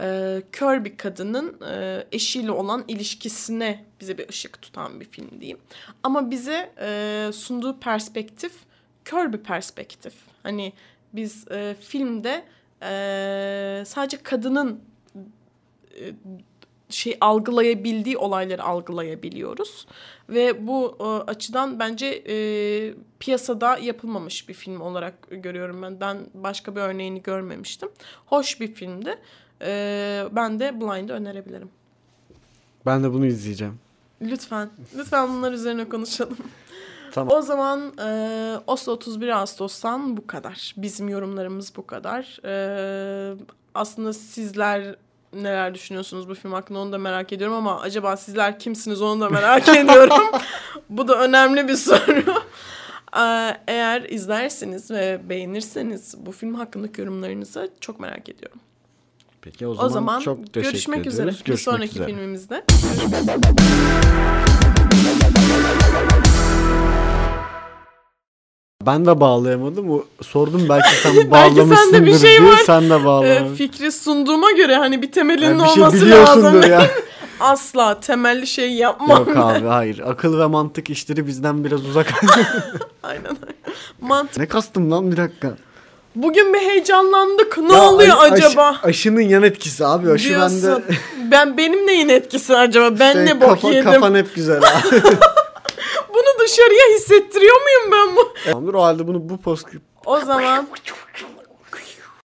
Ee, 0.00 0.42
kör 0.52 0.84
bir 0.84 0.96
kadının 0.96 1.60
e, 1.70 2.04
eşiyle 2.12 2.50
olan 2.50 2.84
ilişkisine 2.88 3.84
bize 4.00 4.18
bir 4.18 4.28
ışık 4.28 4.62
tutan 4.62 5.00
bir 5.00 5.04
film 5.04 5.40
diyeyim. 5.40 5.58
Ama 6.02 6.30
bize 6.30 6.72
e, 6.80 7.30
sunduğu 7.32 7.80
perspektif 7.80 8.52
kör 9.04 9.32
bir 9.32 9.38
perspektif. 9.38 10.14
Hani 10.42 10.72
biz 11.12 11.48
e, 11.50 11.76
filmde 11.80 12.44
e, 12.82 13.82
sadece 13.86 14.22
kadının 14.22 14.80
e, 16.00 16.12
şey 16.88 17.16
algılayabildiği 17.20 18.16
olayları 18.16 18.62
algılayabiliyoruz 18.62 19.86
ve 20.28 20.66
bu 20.66 20.96
e, 21.00 21.30
açıdan 21.30 21.78
bence 21.78 22.06
e, 22.06 22.36
piyasada 23.18 23.78
yapılmamış 23.78 24.48
bir 24.48 24.54
film 24.54 24.80
olarak 24.80 25.14
görüyorum 25.30 25.82
ben. 25.82 26.00
Ben 26.00 26.18
başka 26.34 26.76
bir 26.76 26.80
örneğini 26.80 27.22
görmemiştim. 27.22 27.88
Hoş 28.26 28.60
bir 28.60 28.74
filmdi. 28.74 29.18
E, 29.62 30.24
ben 30.32 30.60
de 30.60 30.80
Blind'ı 30.80 31.12
önerebilirim. 31.12 31.68
Ben 32.86 33.04
de 33.04 33.12
bunu 33.12 33.26
izleyeceğim. 33.26 33.78
Lütfen, 34.22 34.70
lütfen 34.96 35.28
bunlar 35.28 35.52
üzerine 35.52 35.88
konuşalım. 35.88 36.36
Tamam. 37.12 37.36
O 37.38 37.42
zaman 37.42 37.92
e, 37.98 38.56
Oslo 38.66 38.92
31 38.92 39.28
Ağustos'tan 39.28 40.16
bu 40.16 40.26
kadar. 40.26 40.74
Bizim 40.76 41.08
yorumlarımız 41.08 41.76
bu 41.76 41.86
kadar. 41.86 42.40
E, 42.44 43.36
aslında 43.74 44.12
sizler 44.12 44.94
neler 45.32 45.74
düşünüyorsunuz 45.74 46.28
bu 46.28 46.34
film 46.34 46.52
hakkında 46.52 46.78
onu 46.78 46.92
da 46.92 46.98
merak 46.98 47.32
ediyorum 47.32 47.56
ama 47.56 47.80
acaba 47.80 48.16
sizler 48.16 48.58
kimsiniz 48.58 49.02
onu 49.02 49.20
da 49.20 49.28
merak 49.30 49.68
ediyorum. 49.76 50.40
bu 50.90 51.08
da 51.08 51.20
önemli 51.20 51.68
bir 51.68 51.76
soru. 51.76 52.24
E, 53.16 53.56
eğer 53.68 54.02
izlerseniz 54.02 54.90
ve 54.90 55.20
beğenirseniz 55.28 56.14
bu 56.26 56.32
film 56.32 56.54
hakkındaki 56.54 57.00
yorumlarınızı 57.00 57.70
çok 57.80 58.00
merak 58.00 58.28
ediyorum. 58.28 58.58
Peki 59.44 59.66
o 59.66 59.74
zaman, 59.74 59.86
O 59.86 59.92
zaman 59.92 60.20
çok 60.20 60.38
teşekkür 60.52 60.62
görüşmek 60.72 60.98
ediyoruz. 61.00 61.14
üzere. 61.14 61.26
Bir 61.26 61.32
Görüşmek 61.44 61.60
sonraki 61.60 61.90
üzere. 61.90 62.06
filmimizde. 62.06 62.64
Ben 68.86 69.06
de 69.06 69.20
bağlayamadım. 69.20 69.90
O, 69.90 70.04
sordum 70.22 70.66
belki 70.68 70.88
sen 71.02 71.16
Belki 71.16 71.30
bağlamışsındır 71.30 71.76
sende 71.76 72.06
bir 72.06 72.18
şey 72.18 72.38
diye. 72.38 72.44
var. 72.52 72.58
Sen 72.66 72.90
de 72.90 72.94
E, 72.94 73.04
bağlamadın. 73.04 73.54
fikri 73.54 73.92
sunduğuma 73.92 74.52
göre 74.52 74.76
hani 74.76 75.02
bir 75.02 75.12
temelinin 75.12 75.58
Yani 75.58 75.62
bir 75.64 75.68
şey 75.68 75.82
olması 75.82 76.10
lazım. 76.10 76.62
ya. 76.70 76.90
Asla 77.40 78.00
temelli 78.00 78.46
şey 78.46 78.72
yapmam. 78.72 79.18
Yok 79.28 79.36
abi 79.36 79.66
hayır. 79.66 79.98
Akıl 80.06 80.38
ve 80.38 80.46
mantık 80.46 80.90
işleri 80.90 81.26
bizden 81.26 81.64
biraz 81.64 81.86
uzak. 81.86 82.06
Aynen 83.02 83.26
öyle. 83.26 83.54
Mant 84.00 84.38
ne 84.38 84.46
kastım 84.46 84.90
lan 84.90 85.12
bir 85.12 85.16
dakika. 85.16 85.56
Bugün 86.14 86.54
bir 86.54 86.58
heyecanlandık. 86.58 87.58
Ne 87.58 87.72
Ya 87.74 87.82
oluyor 87.82 88.16
aş- 88.18 88.32
aş- 88.32 88.44
acaba? 88.44 88.76
aşının 88.82 89.20
yan 89.20 89.42
etkisi 89.42 89.86
abi. 89.86 90.10
Aşı 90.10 90.28
Diyorsun. 90.28 90.62
bende. 90.62 90.82
Ben 91.30 91.56
benim 91.56 91.86
neyin 91.86 92.08
etkisi 92.08 92.56
acaba? 92.56 92.98
Ben 93.00 93.12
Şey, 93.12 93.24
ne 93.26 93.40
bok 93.40 93.48
kafa- 93.50 93.70
yedim? 93.72 93.92
Kafan 93.92 94.14
hep 94.14 94.34
güzel 94.34 94.56
abi. 94.58 95.02
Bunu 96.14 96.44
dışarıya 96.44 96.96
hissettiriyor 96.96 97.56
muyum 97.62 97.92
ben 97.92 98.16
bu? 98.16 98.34
Tamamdır 98.44 98.74
o 98.74 98.82
halde 98.82 99.06
bunu 99.06 99.28
bu 99.28 99.40
post 99.40 99.66
O 100.06 100.20
zaman 100.20 100.66